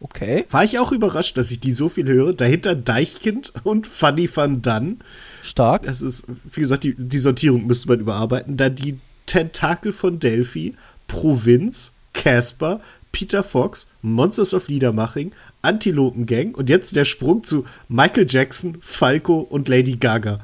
Okay, 0.00 0.44
War 0.50 0.62
ich 0.62 0.78
auch 0.78 0.92
überrascht, 0.92 1.36
dass 1.38 1.50
ich 1.50 1.58
die 1.58 1.72
so 1.72 1.88
viel 1.88 2.06
höre. 2.06 2.32
Dahinter 2.32 2.76
Deichkind 2.76 3.52
und 3.64 3.86
Funny 3.86 4.28
Van 4.32 4.62
Dunn. 4.62 4.98
stark. 5.42 5.82
Das 5.84 6.02
ist, 6.02 6.24
wie 6.52 6.60
gesagt, 6.60 6.84
die, 6.84 6.94
die 6.94 7.18
Sortierung 7.18 7.66
müsste 7.66 7.88
man 7.88 7.98
überarbeiten. 7.98 8.56
Dann 8.56 8.76
die 8.76 8.98
Tentakel 9.28 9.92
von 9.92 10.18
Delphi, 10.18 10.74
Provinz, 11.06 11.92
Casper, 12.12 12.80
Peter 13.12 13.44
Fox, 13.44 13.86
Monsters 14.02 14.52
of 14.52 14.66
Liedermaching, 14.68 15.32
Antilopen 15.62 16.26
Gang 16.26 16.56
und 16.56 16.68
jetzt 16.68 16.96
der 16.96 17.04
Sprung 17.04 17.44
zu 17.44 17.64
Michael 17.88 18.26
Jackson, 18.28 18.78
Falco 18.80 19.38
und 19.38 19.68
Lady 19.68 19.96
Gaga. 19.96 20.40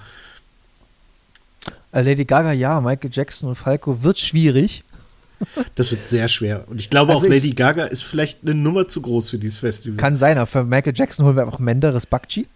Äh, 1.93 2.03
Lady 2.03 2.25
Gaga, 2.25 2.53
ja, 2.53 2.81
Michael 2.81 3.11
Jackson 3.13 3.49
und 3.49 3.57
Falco 3.57 4.03
wird 4.03 4.19
schwierig. 4.19 4.85
Das 5.75 5.91
wird 5.91 6.07
sehr 6.07 6.29
schwer. 6.29 6.65
Und 6.69 6.81
ich 6.81 6.91
glaube 6.91 7.13
Also 7.13 7.27
auch, 7.27 7.31
Lady 7.31 7.53
Gaga 7.53 7.85
ist 7.85 8.05
vielleicht 8.05 8.41
eine 8.43 8.55
Nummer 8.55 8.89
zu 8.89 9.03
groß 9.03 9.31
für 9.31 9.39
dieses 9.39 9.59
Festival. 9.59 9.97
Kann 9.97 10.17
sein, 10.17 10.39
aber 10.39 10.47
für 10.47 10.65
Michael 10.65 10.95
Jackson 10.97 11.27
holen 11.27 11.37
wir 11.37 11.43
einfach 11.43 11.59
Menderes 11.59 12.07
Bakchi. 12.07 12.47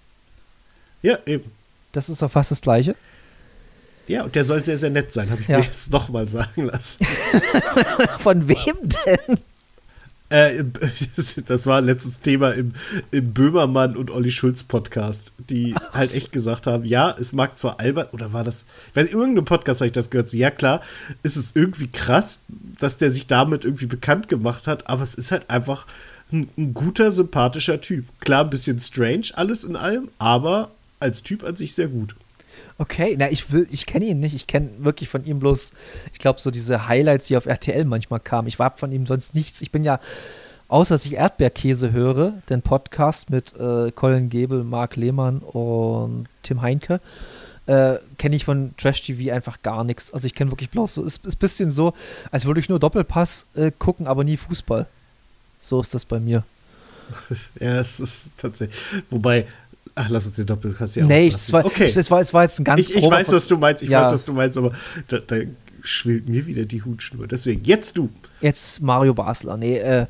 ja, 1.02 1.18
eben. 1.26 1.50
Das 1.92 2.08
ist 2.10 2.20
doch 2.20 2.30
fast 2.30 2.50
das 2.50 2.60
Gleiche. 2.60 2.94
Ja, 4.08 4.24
und 4.24 4.34
der 4.34 4.44
soll 4.44 4.64
sehr, 4.64 4.78
sehr 4.78 4.90
nett 4.90 5.12
sein, 5.12 5.30
habe 5.30 5.42
ich 5.42 5.48
Ja. 5.48 5.58
mir 5.58 5.64
jetzt 5.64 5.92
nochmal 5.92 6.28
sagen 6.28 6.64
lassen. 6.64 7.04
Von 8.18 8.48
wem 8.48 8.56
denn? 8.82 9.38
Äh, 10.30 10.62
das 11.46 11.66
war 11.66 11.80
letztes 11.80 12.20
Thema 12.20 12.50
im, 12.50 12.72
im 13.10 13.32
Böhmermann 13.32 13.96
und 13.96 14.10
Olli 14.10 14.30
Schulz 14.30 14.62
Podcast, 14.62 15.32
die 15.38 15.74
halt 15.92 16.14
echt 16.14 16.32
gesagt 16.32 16.66
haben, 16.66 16.84
ja, 16.84 17.14
es 17.18 17.32
mag 17.32 17.56
zwar 17.56 17.80
albern, 17.80 18.08
oder 18.12 18.32
war 18.34 18.44
das, 18.44 18.66
ich 18.90 18.96
weiß, 18.96 19.06
in 19.06 19.18
irgendeinem 19.18 19.46
Podcast 19.46 19.80
habe 19.80 19.86
ich 19.86 19.92
das 19.92 20.10
gehört, 20.10 20.28
so, 20.28 20.36
ja 20.36 20.50
klar, 20.50 20.82
ist 21.22 21.36
es 21.36 21.52
irgendwie 21.54 21.88
krass, 21.88 22.40
dass 22.78 22.98
der 22.98 23.10
sich 23.10 23.26
damit 23.26 23.64
irgendwie 23.64 23.86
bekannt 23.86 24.28
gemacht 24.28 24.66
hat, 24.66 24.88
aber 24.88 25.02
es 25.02 25.14
ist 25.14 25.30
halt 25.30 25.48
einfach 25.48 25.86
ein, 26.30 26.50
ein 26.58 26.74
guter, 26.74 27.10
sympathischer 27.10 27.80
Typ. 27.80 28.04
Klar, 28.20 28.44
ein 28.44 28.50
bisschen 28.50 28.78
strange 28.80 29.28
alles 29.34 29.64
in 29.64 29.76
allem, 29.76 30.08
aber 30.18 30.70
als 31.00 31.22
Typ 31.22 31.42
an 31.42 31.56
sich 31.56 31.74
sehr 31.74 31.88
gut. 31.88 32.14
Okay, 32.80 33.16
na, 33.18 33.28
ich 33.28 33.50
will, 33.50 33.66
ich 33.72 33.86
kenne 33.86 34.06
ihn 34.06 34.20
nicht. 34.20 34.34
Ich 34.34 34.46
kenne 34.46 34.70
wirklich 34.78 35.08
von 35.08 35.24
ihm 35.24 35.40
bloß, 35.40 35.72
ich 36.12 36.18
glaube, 36.20 36.40
so 36.40 36.52
diese 36.52 36.86
Highlights, 36.86 37.26
die 37.26 37.36
auf 37.36 37.46
RTL 37.46 37.84
manchmal 37.84 38.20
kamen. 38.20 38.46
Ich 38.46 38.60
war 38.60 38.76
von 38.76 38.92
ihm 38.92 39.04
sonst 39.04 39.34
nichts. 39.34 39.60
Ich 39.62 39.72
bin 39.72 39.82
ja, 39.82 39.98
außer 40.68 40.94
dass 40.94 41.04
ich 41.04 41.14
Erdbeerkäse 41.14 41.90
höre, 41.90 42.34
den 42.48 42.62
Podcast 42.62 43.30
mit 43.30 43.52
äh, 43.58 43.90
Colin 43.90 44.30
Gebel, 44.30 44.62
Marc 44.62 44.94
Lehmann 44.94 45.38
und 45.40 46.26
Tim 46.44 46.62
Heinke, 46.62 47.00
äh, 47.66 47.96
kenne 48.16 48.36
ich 48.36 48.44
von 48.44 48.74
Trash 48.76 49.02
TV 49.02 49.34
einfach 49.34 49.60
gar 49.62 49.82
nichts. 49.82 50.12
Also 50.12 50.28
ich 50.28 50.34
kenne 50.34 50.52
wirklich 50.52 50.70
bloß 50.70 50.94
so, 50.94 51.02
ist, 51.02 51.26
ein 51.26 51.38
bisschen 51.38 51.72
so, 51.72 51.94
als 52.30 52.46
würde 52.46 52.60
ich 52.60 52.68
nur 52.68 52.78
Doppelpass 52.78 53.46
äh, 53.56 53.72
gucken, 53.76 54.06
aber 54.06 54.22
nie 54.22 54.36
Fußball. 54.36 54.86
So 55.58 55.80
ist 55.80 55.94
das 55.94 56.04
bei 56.04 56.20
mir. 56.20 56.44
Ja, 57.58 57.80
es 57.80 58.00
ist 58.00 58.28
tatsächlich, 58.36 58.78
wobei, 59.08 59.46
ach, 59.98 60.08
lass 60.08 60.26
uns 60.26 60.36
den 60.36 60.46
Doppelpass 60.46 60.94
hier 60.94 61.04
nee, 61.04 61.28
es 61.28 61.52
war, 61.52 61.64
okay. 61.64 61.90
das 61.92 62.10
war, 62.10 62.20
es 62.20 62.32
war 62.32 62.44
jetzt 62.44 62.60
ein 62.60 62.64
ganz 62.64 62.88
ich, 62.88 62.94
ich 62.94 63.04
weiß, 63.04 63.32
was 63.32 63.46
du 63.48 63.58
meinst, 63.58 63.82
ich 63.82 63.88
Ja. 63.90 64.02
weiß, 64.02 64.12
was 64.12 64.24
du 64.24 64.32
meinst, 64.32 64.56
aber 64.56 64.72
da, 65.08 65.18
da 65.18 65.36
schwillt 65.82 66.28
mir 66.28 66.46
wieder 66.46 66.64
die 66.64 66.82
Hutschnur. 66.82 67.26
Deswegen, 67.26 67.64
jetzt 67.64 67.96
du. 67.96 68.10
Jetzt 68.40 68.80
Mario 68.82 69.14
Basler. 69.14 69.56
Nee, 69.56 69.78
äh, 69.78 70.06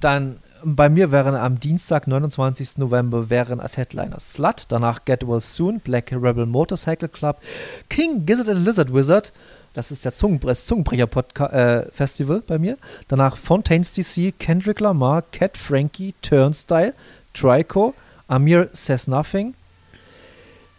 dann 0.00 0.36
bei 0.64 0.88
mir 0.88 1.12
wären 1.12 1.34
am 1.34 1.60
Dienstag, 1.60 2.06
29. 2.06 2.78
November, 2.78 3.30
wären 3.30 3.60
als 3.60 3.76
Headliner 3.76 4.18
Slut, 4.20 4.64
danach 4.68 5.04
Get 5.04 5.26
Well 5.26 5.40
Soon, 5.40 5.80
Black 5.80 6.12
Rebel 6.12 6.46
Motorcycle 6.46 7.08
Club, 7.08 7.40
King 7.88 8.26
Gizzard 8.26 8.48
and 8.48 8.64
Lizard 8.64 8.92
Wizard, 8.92 9.32
das 9.74 9.90
ist 9.90 10.04
der 10.04 10.12
Zungenbre 10.12 10.54
Zungenbrecher 10.54 11.06
Podca 11.06 11.46
äh, 11.48 11.90
Festival 11.92 12.42
bei 12.46 12.58
mir, 12.58 12.78
danach 13.08 13.36
Fontaines 13.36 13.92
DC, 13.92 14.32
Kendrick 14.38 14.80
Lamar, 14.80 15.22
Cat 15.32 15.56
Frankie, 15.56 16.14
Turnstyle, 16.22 16.94
Trico, 17.34 17.94
Amir 18.28 18.68
Says 18.72 19.06
Nothing, 19.06 19.54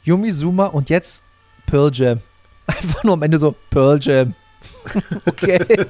Yumi 0.04 0.32
Zuma 0.32 0.68
und 0.68 0.90
jetzt 0.90 1.24
Pearl 1.66 1.92
Jam. 1.94 2.22
Einfach 2.68 3.04
nur 3.04 3.14
am 3.14 3.24
Ende 3.24 3.38
so 3.38 3.56
Pearl 3.70 4.00
Jam. 4.02 4.36
okay. 5.26 5.60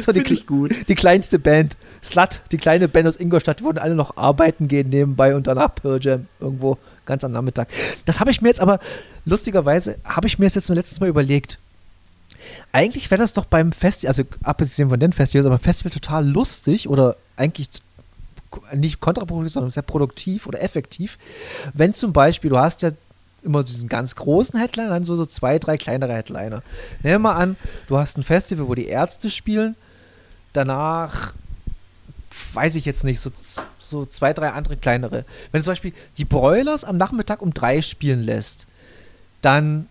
So 0.00 0.10
die, 0.10 0.20
Finde 0.20 0.34
ich 0.34 0.46
gut. 0.46 0.88
die 0.88 0.96
kleinste 0.96 1.38
Band. 1.38 1.76
Slut, 2.02 2.42
die 2.50 2.56
kleine 2.56 2.88
Band 2.88 3.06
aus 3.06 3.14
Ingolstadt, 3.14 3.60
die 3.60 3.64
wollten 3.64 3.78
alle 3.78 3.94
noch 3.94 4.16
arbeiten 4.16 4.66
gehen 4.66 4.88
nebenbei 4.88 5.36
und 5.36 5.46
danach 5.46 5.72
Pearl 5.76 6.00
Jam 6.02 6.26
irgendwo 6.40 6.76
ganz 7.06 7.22
am 7.22 7.30
Nachmittag. 7.30 7.68
Das 8.04 8.18
habe 8.18 8.32
ich 8.32 8.42
mir 8.42 8.48
jetzt 8.48 8.60
aber, 8.60 8.80
lustigerweise, 9.24 9.96
habe 10.04 10.26
ich 10.26 10.40
mir 10.40 10.46
das 10.46 10.56
jetzt 10.56 10.68
letztes 10.70 10.98
Mal 10.98 11.08
überlegt. 11.08 11.58
Eigentlich 12.72 13.10
wäre 13.10 13.20
das 13.20 13.32
doch 13.32 13.44
beim 13.44 13.70
Festival, 13.72 14.08
also 14.08 14.24
abgesehen 14.42 14.88
von 14.90 14.98
den 14.98 15.12
Festivals, 15.12 15.46
aber 15.46 15.56
beim 15.56 15.64
Festival 15.64 15.92
total 15.92 16.26
lustig 16.26 16.88
oder 16.88 17.16
eigentlich 17.36 17.68
nicht 18.74 19.00
kontraproduktiv, 19.00 19.52
sondern 19.52 19.70
sehr 19.70 19.82
produktiv 19.82 20.46
oder 20.46 20.62
effektiv, 20.62 21.18
wenn 21.74 21.94
zum 21.94 22.12
Beispiel, 22.12 22.50
du 22.50 22.58
hast 22.58 22.82
ja 22.82 22.90
immer 23.42 23.64
diesen 23.64 23.88
ganz 23.88 24.16
großen 24.16 24.58
Headliner, 24.58 24.90
dann 24.90 25.04
so, 25.04 25.16
so 25.16 25.24
zwei, 25.24 25.58
drei 25.58 25.76
kleinere 25.76 26.12
Headliner. 26.14 26.62
Nehmen 27.02 27.14
wir 27.14 27.18
mal 27.18 27.36
an, 27.36 27.56
du 27.88 27.96
hast 27.96 28.18
ein 28.18 28.22
Festival, 28.22 28.68
wo 28.68 28.74
die 28.74 28.86
Ärzte 28.86 29.30
spielen, 29.30 29.76
danach 30.52 31.32
weiß 32.52 32.76
ich 32.76 32.84
jetzt 32.84 33.04
nicht, 33.04 33.20
so, 33.20 33.30
so 33.78 34.06
zwei, 34.06 34.32
drei 34.32 34.50
andere 34.50 34.76
kleinere. 34.76 35.24
Wenn 35.50 35.60
du 35.60 35.64
zum 35.64 35.72
Beispiel 35.72 35.92
die 36.16 36.24
Broilers 36.24 36.84
am 36.84 36.96
Nachmittag 36.96 37.42
um 37.42 37.54
drei 37.54 37.82
spielen 37.82 38.20
lässt, 38.20 38.66
dann 39.42 39.88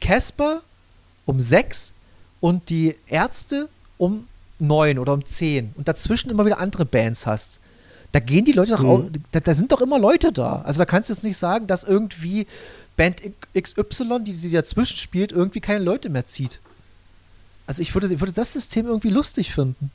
Casper 0.00 0.62
um 1.24 1.40
sechs 1.40 1.92
und 2.40 2.70
die 2.70 2.96
Ärzte 3.08 3.68
um 3.98 4.26
neun 4.58 4.98
oder 4.98 5.12
um 5.12 5.24
zehn 5.24 5.72
und 5.76 5.88
dazwischen 5.88 6.30
immer 6.30 6.46
wieder 6.46 6.58
andere 6.58 6.84
Bands 6.84 7.26
hast. 7.26 7.60
Da 8.12 8.20
gehen 8.20 8.44
die 8.44 8.52
Leute 8.52 8.72
doch 8.72 8.80
Mhm. 8.82 8.86
auch, 8.88 9.04
da, 9.32 9.40
da 9.40 9.54
sind 9.54 9.72
doch 9.72 9.80
immer 9.80 9.98
Leute 9.98 10.32
da. 10.32 10.62
Also 10.62 10.78
da 10.78 10.84
kannst 10.84 11.08
du 11.10 11.14
jetzt 11.14 11.24
nicht 11.24 11.36
sagen, 11.36 11.66
dass 11.66 11.84
irgendwie 11.84 12.46
Band 12.96 13.20
XY, 13.60 14.20
die, 14.24 14.32
die 14.34 14.50
dazwischen 14.50 14.96
spielt, 14.96 15.32
irgendwie 15.32 15.60
keine 15.60 15.84
Leute 15.84 16.08
mehr 16.08 16.24
zieht. 16.24 16.60
Also 17.66 17.82
ich 17.82 17.92
würde, 17.94 18.12
ich 18.12 18.20
würde 18.20 18.32
das 18.32 18.52
System 18.52 18.86
irgendwie 18.86 19.10
lustig 19.10 19.52
finden. 19.52 19.90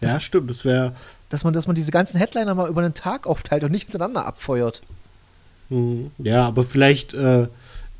Ja, 0.00 0.20
stimmt. 0.20 0.48
Das 0.48 0.64
wäre. 0.64 0.94
Dass 1.28 1.42
man, 1.44 1.52
dass 1.52 1.66
man 1.66 1.74
diese 1.74 1.90
ganzen 1.90 2.18
Headliner 2.18 2.54
mal 2.54 2.68
über 2.70 2.80
einen 2.82 2.94
Tag 2.94 3.26
aufteilt 3.26 3.64
und 3.64 3.72
nicht 3.72 3.90
hintereinander 3.90 4.24
abfeuert. 4.26 4.82
Mhm. 5.68 6.12
Ja, 6.18 6.46
aber 6.46 6.62
vielleicht 6.62 7.12
äh, 7.14 7.48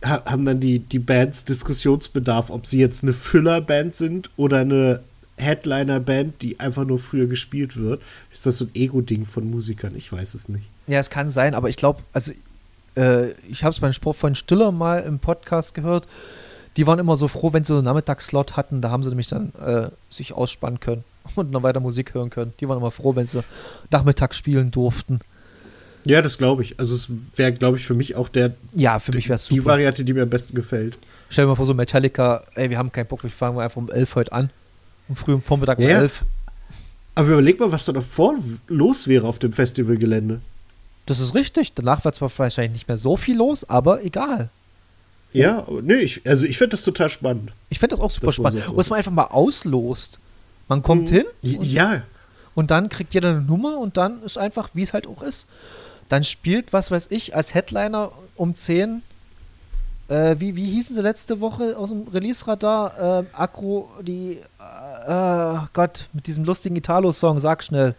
ha- 0.04 0.22
haben 0.24 0.44
dann 0.46 0.60
die, 0.60 0.78
die 0.78 1.00
Bands 1.00 1.44
Diskussionsbedarf, 1.44 2.50
ob 2.50 2.66
sie 2.66 2.78
jetzt 2.78 3.02
eine 3.02 3.12
Füllerband 3.12 3.94
sind 3.96 4.30
oder 4.36 4.60
eine 4.60 5.00
Headliner-Band, 5.38 6.42
die 6.42 6.60
einfach 6.60 6.84
nur 6.84 6.98
früher 6.98 7.26
gespielt 7.26 7.76
wird. 7.76 8.02
Ist 8.32 8.46
das 8.46 8.58
so 8.58 8.66
ein 8.66 8.70
Ego-Ding 8.74 9.24
von 9.24 9.50
Musikern? 9.50 9.94
Ich 9.96 10.12
weiß 10.12 10.34
es 10.34 10.48
nicht. 10.48 10.66
Ja, 10.86 10.98
es 10.98 11.10
kann 11.10 11.28
sein, 11.28 11.54
aber 11.54 11.68
ich 11.68 11.76
glaube, 11.76 12.02
also 12.12 12.32
äh, 12.96 13.32
ich 13.48 13.64
habe 13.64 13.72
es 13.72 13.80
beim 13.80 13.92
Spruch 13.92 14.16
von 14.16 14.34
Stiller 14.34 14.72
mal 14.72 15.00
im 15.00 15.18
Podcast 15.18 15.74
gehört. 15.74 16.06
Die 16.76 16.86
waren 16.86 16.98
immer 16.98 17.16
so 17.16 17.28
froh, 17.28 17.52
wenn 17.52 17.64
sie 17.64 17.68
so 17.68 17.76
einen 17.76 17.84
Nachmittagsslot 17.84 18.56
hatten. 18.56 18.80
Da 18.80 18.90
haben 18.90 19.02
sie 19.02 19.08
nämlich 19.08 19.28
dann 19.28 19.52
äh, 19.64 19.90
sich 20.10 20.32
ausspannen 20.32 20.80
können 20.80 21.04
und 21.34 21.50
noch 21.50 21.62
weiter 21.62 21.80
Musik 21.80 22.14
hören 22.14 22.30
können. 22.30 22.54
Die 22.60 22.68
waren 22.68 22.78
immer 22.78 22.90
froh, 22.90 23.16
wenn 23.16 23.26
sie 23.26 23.42
nachmittags 23.90 24.36
spielen 24.36 24.70
durften. 24.70 25.20
Ja, 26.04 26.22
das 26.22 26.38
glaube 26.38 26.62
ich. 26.62 26.78
Also 26.78 26.94
es 26.94 27.08
wäre, 27.36 27.52
glaube 27.52 27.76
ich, 27.76 27.84
für 27.84 27.94
mich 27.94 28.16
auch 28.16 28.28
der 28.28 28.54
Ja, 28.72 28.98
für 28.98 29.12
mich 29.12 29.28
wäre 29.28 29.36
es 29.36 29.46
die 29.46 29.56
super. 29.56 29.72
Variante, 29.72 30.04
die 30.04 30.12
mir 30.12 30.22
am 30.22 30.30
besten 30.30 30.54
gefällt. 30.54 30.98
Stell 31.28 31.44
dir 31.44 31.48
mal 31.48 31.54
vor, 31.56 31.66
so 31.66 31.74
Metallica, 31.74 32.44
ey, 32.54 32.70
wir 32.70 32.78
haben 32.78 32.92
keinen 32.92 33.06
Bock, 33.06 33.22
wir 33.22 33.30
fangen 33.30 33.58
einfach 33.58 33.76
um 33.76 33.90
11 33.90 34.14
heute 34.14 34.32
an. 34.32 34.50
Um 35.08 35.16
früh 35.16 35.32
am 35.34 35.42
Vormittag 35.42 35.78
um 35.78 35.84
Ja. 35.84 35.98
11. 36.00 36.24
Aber 37.14 37.28
überleg 37.28 37.58
mal, 37.58 37.72
was 37.72 37.84
da 37.84 37.92
davor 37.92 38.36
los 38.68 39.08
wäre 39.08 39.26
auf 39.26 39.38
dem 39.38 39.52
Festivalgelände. 39.52 40.40
Das 41.06 41.20
ist 41.20 41.34
richtig. 41.34 41.72
Danach 41.74 42.04
war 42.04 42.12
zwar 42.12 42.30
wahrscheinlich 42.36 42.72
nicht 42.72 42.88
mehr 42.88 42.96
so 42.96 43.16
viel 43.16 43.36
los, 43.36 43.64
aber 43.68 44.04
egal. 44.04 44.50
Ja, 45.32 45.66
nee, 45.82 45.94
ich, 45.94 46.26
also 46.26 46.46
ich 46.46 46.56
finde 46.58 46.72
das 46.72 46.82
total 46.82 47.08
spannend. 47.10 47.52
Ich 47.70 47.78
fände 47.78 47.94
das 47.94 48.00
auch 48.00 48.10
super 48.10 48.26
Das 48.28 48.36
spannend. 48.36 48.62
so- 48.64 48.70
Und 48.72 48.76
dass 48.78 48.90
man 48.90 48.98
einfach 48.98 49.12
mal 49.12 49.24
auslost. 49.24 50.18
Man 50.68 50.82
kommt 50.82 51.08
hin 51.08 51.24
J- 51.42 51.58
und, 51.60 51.66
Ja, 51.66 52.02
und 52.54 52.70
dann 52.70 52.88
kriegt 52.88 53.14
jeder 53.14 53.30
eine 53.30 53.40
Nummer 53.40 53.78
und 53.78 53.96
dann 53.96 54.22
ist 54.22 54.38
einfach, 54.38 54.70
wie 54.74 54.82
es 54.82 54.92
halt 54.92 55.06
auch 55.06 55.22
ist. 55.22 55.46
Dann 56.08 56.24
spielt, 56.24 56.72
was 56.72 56.90
weiß 56.90 57.08
ich, 57.10 57.34
als 57.34 57.54
Headliner 57.54 58.12
um 58.36 58.54
10. 58.54 59.02
Äh, 60.08 60.36
wie, 60.38 60.56
wie 60.56 60.64
hießen 60.64 60.94
sie 60.94 61.02
letzte 61.02 61.40
Woche 61.40 61.76
aus 61.76 61.90
dem 61.90 62.08
Release-Radar? 62.08 63.20
Äh, 63.20 63.24
Akro, 63.34 63.90
die. 64.02 64.38
Äh, 64.38 64.42
äh, 65.08 65.66
Gott, 65.72 66.08
mit 66.12 66.26
diesem 66.26 66.44
lustigen 66.44 66.76
Italo-Song, 66.76 67.38
sag 67.40 67.62
schnell. 67.64 67.94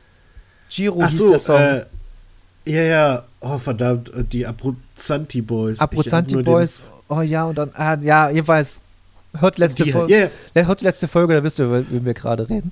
Giro 0.69 0.99
ach 1.01 1.09
hieß 1.09 1.17
so, 1.17 1.29
der 1.29 1.39
Song. 1.39 1.59
äh, 1.61 1.85
ja, 2.65 2.81
ja, 2.83 3.23
oh 3.39 3.57
verdammt, 3.57 4.13
äh, 4.13 4.23
die 4.23 4.45
Abruzzanti 4.45 5.41
Boys. 5.41 5.79
Abruzzanti 5.79 6.35
Boys. 6.43 6.81
Oh 7.07 7.21
ja, 7.21 7.45
und 7.45 7.57
dann, 7.57 7.71
ah, 7.73 7.97
ja, 8.01 8.29
jedenfalls, 8.29 8.81
hört 9.37 9.57
letzte 9.57 9.83
Die- 9.85 9.91
Folge. 9.91 10.29
ja. 10.53 10.65
hört 10.65 10.81
letzte 10.81 11.07
Folge, 11.07 11.33
da 11.33 11.43
wisst 11.43 11.57
ihr, 11.59 11.65
über 11.65 11.83
wen 11.89 12.05
wir 12.05 12.13
gerade 12.13 12.47
reden. 12.49 12.71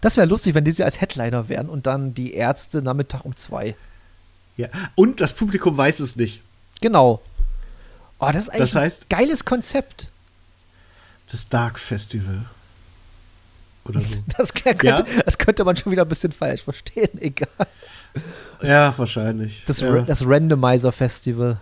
Das 0.00 0.16
wäre 0.16 0.26
lustig, 0.26 0.54
wenn 0.54 0.64
die 0.64 0.70
sie 0.70 0.82
als 0.82 1.00
Headliner 1.02 1.50
wären 1.50 1.68
und 1.68 1.86
dann 1.86 2.14
die 2.14 2.32
Ärzte 2.32 2.80
Nachmittag 2.80 3.24
um 3.26 3.36
zwei. 3.36 3.76
Ja. 4.56 4.68
Und 4.94 5.20
das 5.20 5.34
Publikum 5.34 5.76
weiß 5.76 6.00
es 6.00 6.16
nicht. 6.16 6.42
Genau. 6.80 7.20
Oh, 8.18 8.30
das 8.32 8.44
ist 8.44 8.48
eigentlich 8.50 8.72
Das 8.72 8.82
heißt- 8.82 9.00
ein 9.02 9.06
geiles 9.10 9.44
Konzept. 9.44 10.08
Das 11.30 11.48
Dark 11.50 11.78
Festival. 11.78 12.46
Oder 13.84 14.00
so. 14.00 14.06
Das, 14.36 14.52
könnte, 14.54 14.86
Ja? 14.86 15.04
das 15.24 15.38
könnte 15.38 15.64
man 15.64 15.76
schon 15.76 15.92
wieder 15.92 16.02
ein 16.02 16.08
bisschen 16.08 16.32
falsch 16.32 16.62
verstehen, 16.62 17.10
egal. 17.20 17.48
ja, 18.62 18.92
wahrscheinlich. 18.96 19.62
Das, 19.66 19.80
ja. 19.80 20.02
Das 20.02 20.26
Randomizer 20.26 20.92
Festival. 20.92 21.58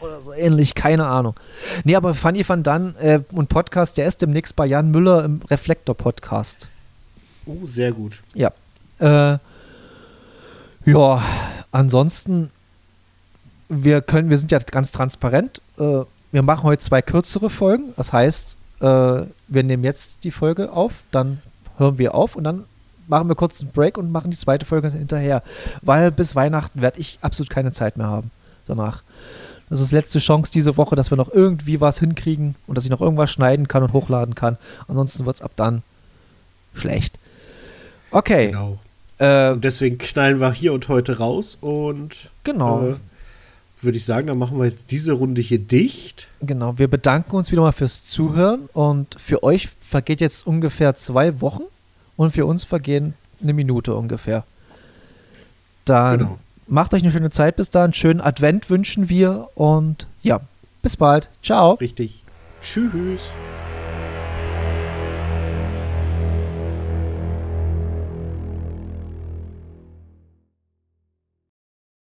Oder 0.00 0.22
so 0.22 0.32
ähnlich, 0.32 0.74
keine 0.74 1.06
Ahnung. 1.06 1.34
Nee, 1.84 1.96
aber 1.96 2.14
Fanny 2.14 2.48
van 2.48 2.62
Dann 2.62 2.94
äh, 2.96 3.20
und 3.32 3.48
Podcast, 3.48 3.98
der 3.98 4.06
ist 4.06 4.22
demnächst 4.22 4.54
bei 4.54 4.64
Jan 4.66 4.90
Müller 4.92 5.24
im 5.24 5.40
Reflektor-Podcast. 5.50 6.68
Oh, 7.46 7.66
sehr 7.66 7.90
gut. 7.92 8.20
Ja. 8.34 8.52
Äh, 9.00 9.38
ja, 10.84 11.22
ansonsten, 11.72 12.50
wir 13.68 14.00
können, 14.00 14.30
wir 14.30 14.38
sind 14.38 14.52
ja 14.52 14.58
ganz 14.60 14.92
transparent. 14.92 15.60
Äh, 15.78 16.02
wir 16.30 16.42
machen 16.42 16.62
heute 16.62 16.82
zwei 16.82 17.02
kürzere 17.02 17.50
Folgen. 17.50 17.92
Das 17.96 18.12
heißt, 18.12 18.56
äh, 18.80 19.22
wir 19.48 19.62
nehmen 19.62 19.84
jetzt 19.84 20.24
die 20.24 20.30
Folge 20.30 20.72
auf, 20.72 20.92
dann 21.10 21.42
hören 21.76 21.98
wir 21.98 22.14
auf 22.14 22.36
und 22.36 22.44
dann 22.44 22.64
machen 23.06 23.28
wir 23.28 23.34
kurz 23.34 23.60
einen 23.60 23.70
Break 23.70 23.96
und 23.98 24.12
machen 24.12 24.30
die 24.30 24.36
zweite 24.36 24.66
Folge 24.66 24.90
hinterher. 24.90 25.42
Weil 25.82 26.10
bis 26.10 26.36
Weihnachten 26.36 26.82
werde 26.82 27.00
ich 27.00 27.18
absolut 27.22 27.50
keine 27.50 27.72
Zeit 27.72 27.96
mehr 27.96 28.06
haben 28.06 28.30
danach. 28.66 29.02
Das 29.70 29.80
ist 29.80 29.92
letzte 29.92 30.18
Chance 30.18 30.52
diese 30.52 30.76
Woche, 30.76 30.96
dass 30.96 31.10
wir 31.10 31.16
noch 31.16 31.32
irgendwie 31.32 31.80
was 31.80 31.98
hinkriegen 31.98 32.54
und 32.66 32.76
dass 32.76 32.84
ich 32.84 32.90
noch 32.90 33.00
irgendwas 33.00 33.30
schneiden 33.30 33.68
kann 33.68 33.82
und 33.82 33.92
hochladen 33.92 34.34
kann. 34.34 34.56
Ansonsten 34.86 35.26
wird 35.26 35.36
es 35.36 35.42
ab 35.42 35.52
dann 35.56 35.82
schlecht. 36.74 37.18
Okay. 38.10 38.48
Genau. 38.48 38.78
Äh, 39.18 39.50
Und 39.50 39.64
deswegen 39.64 39.98
knallen 39.98 40.40
wir 40.40 40.52
hier 40.52 40.72
und 40.72 40.88
heute 40.88 41.18
raus 41.18 41.58
und 41.60 42.30
genau. 42.44 42.88
äh, 42.90 42.94
würde 43.84 43.98
ich 43.98 44.04
sagen, 44.04 44.26
dann 44.26 44.38
machen 44.38 44.58
wir 44.58 44.66
jetzt 44.66 44.90
diese 44.90 45.12
Runde 45.12 45.40
hier 45.40 45.58
dicht. 45.58 46.26
Genau. 46.40 46.78
Wir 46.78 46.88
bedanken 46.88 47.36
uns 47.36 47.50
wieder 47.52 47.62
mal 47.62 47.72
fürs 47.72 48.04
Zuhören 48.06 48.68
und 48.72 49.14
für 49.18 49.42
euch 49.42 49.68
vergeht 49.80 50.20
jetzt 50.20 50.46
ungefähr 50.46 50.94
zwei 50.94 51.40
Wochen 51.40 51.62
und 52.16 52.32
für 52.32 52.46
uns 52.46 52.64
vergehen 52.64 53.14
eine 53.42 53.52
Minute 53.52 53.94
ungefähr. 53.94 54.44
Dann 55.84 56.18
Genau. 56.18 56.38
macht 56.66 56.94
euch 56.94 57.02
eine 57.02 57.12
schöne 57.12 57.30
Zeit 57.30 57.56
bis 57.56 57.70
dahin. 57.70 57.94
Schönen 57.94 58.20
Advent 58.20 58.68
wünschen 58.70 59.08
wir 59.08 59.48
und 59.54 60.06
ja, 60.22 60.40
bis 60.82 60.96
bald. 60.96 61.28
Ciao. 61.42 61.74
Richtig. 61.74 62.22
Tschüss. 62.62 63.30